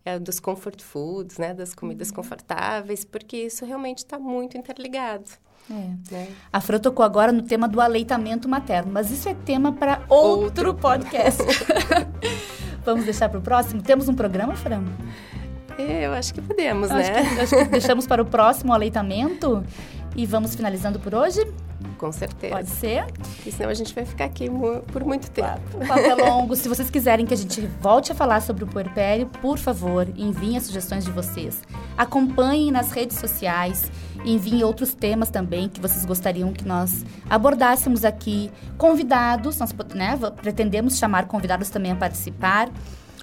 é, 0.05 0.19
dos 0.19 0.39
comfort 0.39 0.83
foods, 0.83 1.39
né? 1.39 1.55
Das 1.55 1.75
comidas 1.75 2.11
uhum. 2.11 2.17
confortáveis, 2.17 3.05
porque 3.05 3.39
isso 3.39 3.65
realmente 3.65 3.99
está 3.99 4.19
muito 4.19 4.59
interligado. 4.59 5.31
É. 5.71 6.15
Né? 6.15 6.29
A 6.53 6.61
Fran 6.61 6.79
tocou 6.79 7.05
agora 7.05 7.33
no 7.33 7.43
tema 7.43 7.67
do 7.67 7.81
aleitamento 7.81 8.49
materno, 8.49 8.93
mas 8.93 9.11
isso 9.11 9.29
é 9.29 9.35
tema 9.35 9.73
para 9.73 10.03
outro, 10.09 10.69
outro 10.69 10.75
podcast. 10.75 11.43
Vamos 12.85 13.05
deixar 13.05 13.29
para 13.29 13.39
o 13.39 13.43
próximo? 13.43 13.83
Temos 13.83 14.09
um 14.09 14.15
programa, 14.15 14.55
Fran? 14.55 14.83
É, 15.79 16.07
eu 16.07 16.13
acho 16.13 16.35
que 16.35 16.41
podemos, 16.41 16.91
acho 16.91 17.13
né? 17.13 17.35
Que, 17.35 17.41
acho 17.41 17.57
que 17.57 17.65
deixamos 17.67 18.07
para 18.07 18.21
o 18.21 18.25
próximo 18.25 18.73
aleitamento 18.73 19.65
e 20.17 20.27
vamos 20.27 20.55
finalizando 20.55 20.99
por 20.99 21.15
hoje? 21.15 21.41
Com 21.97 22.11
certeza. 22.11 22.57
Pode 22.57 22.71
ser? 22.71 23.05
Porque 23.07 23.53
senão 23.53 23.71
a 23.71 23.75
gente 23.75 23.95
vai 23.95 24.05
ficar 24.05 24.25
aqui 24.25 24.49
por 24.93 25.05
muito 25.05 25.31
tempo. 25.31 25.61
O 25.75 25.87
papo 25.87 26.01
é 26.01 26.15
longo. 26.15 26.57
Se 26.57 26.69
vocês 26.69 26.91
quiserem 26.91 27.25
que 27.25 27.35
a 27.35 27.37
gente 27.37 27.61
volte 27.81 28.11
a 28.11 28.15
falar 28.15 28.41
sobre 28.41 28.65
o 28.65 28.67
puerpério, 28.67 29.27
por 29.41 29.59
favor, 29.59 30.09
enviem 30.17 30.57
as 30.57 30.65
sugestões 30.65 31.05
de 31.05 31.11
vocês. 31.11 31.63
Acompanhem 31.97 32.73
nas 32.73 32.91
redes 32.91 33.19
sociais, 33.19 33.91
enviem 34.25 34.65
outros 34.65 34.95
temas 34.95 35.31
também 35.31 35.69
que 35.69 35.81
vocês 35.81 36.05
gostariam 36.05 36.53
que 36.53 36.67
nós 36.67 37.05
abordássemos 37.31 38.05
aqui. 38.05 38.51
Convidados, 38.77 39.59
nós 39.59 39.73
né, 39.95 40.19
pretendemos 40.41 40.99
chamar 40.99 41.27
convidados 41.27 41.69
também 41.71 41.93
a 41.93 41.97
participar. 41.97 42.69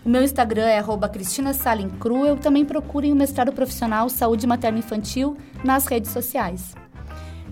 O 0.06 0.10
meu 0.10 0.22
Instagram 0.22 0.68
é 0.68 0.78
arroba 0.78 1.10
Cristina 1.10 1.52
Salincruel. 1.52 2.38
Também 2.38 2.64
procurem 2.64 3.12
o 3.12 3.16
mestrado 3.16 3.52
profissional 3.52 4.08
Saúde 4.08 4.46
Materno 4.46 4.78
Infantil 4.78 5.36
nas 5.64 5.88
redes 5.88 6.12
sociais. 6.12 6.76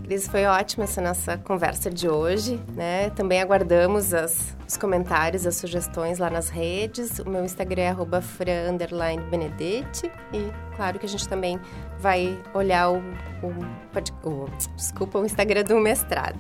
Cris, 0.04 0.28
foi 0.28 0.46
ótima 0.46 0.84
essa 0.84 1.02
nossa 1.02 1.38
conversa 1.38 1.90
de 1.90 2.08
hoje, 2.08 2.62
né? 2.76 3.10
Também 3.12 3.42
aguardamos 3.42 4.14
as, 4.14 4.56
os 4.68 4.78
comentários, 4.78 5.48
as 5.48 5.56
sugestões 5.56 6.20
lá 6.20 6.30
nas 6.30 6.50
redes. 6.50 7.18
O 7.18 7.28
meu 7.28 7.44
Instagram 7.44 7.82
é 7.82 7.90
arroba. 7.90 8.22
E 10.32 10.52
claro 10.76 11.00
que 11.00 11.06
a 11.08 11.10
gente 11.10 11.28
também 11.28 11.60
vai 11.98 12.40
olhar 12.54 12.92
o, 12.92 12.98
o, 13.42 14.30
o, 14.30 14.50
desculpa, 14.76 15.18
o 15.18 15.26
Instagram 15.26 15.64
do 15.64 15.80
mestrado. 15.80 16.38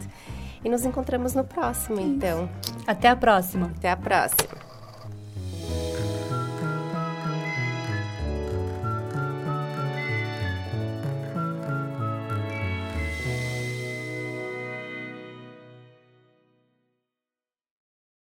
E 0.63 0.69
nos 0.69 0.85
encontramos 0.85 1.33
no 1.33 1.43
próximo, 1.43 1.99
então. 1.99 2.47
Até 2.85 3.07
a 3.07 3.15
próxima. 3.15 3.71
Até 3.77 3.89
a 3.89 3.97
próxima. 3.97 4.72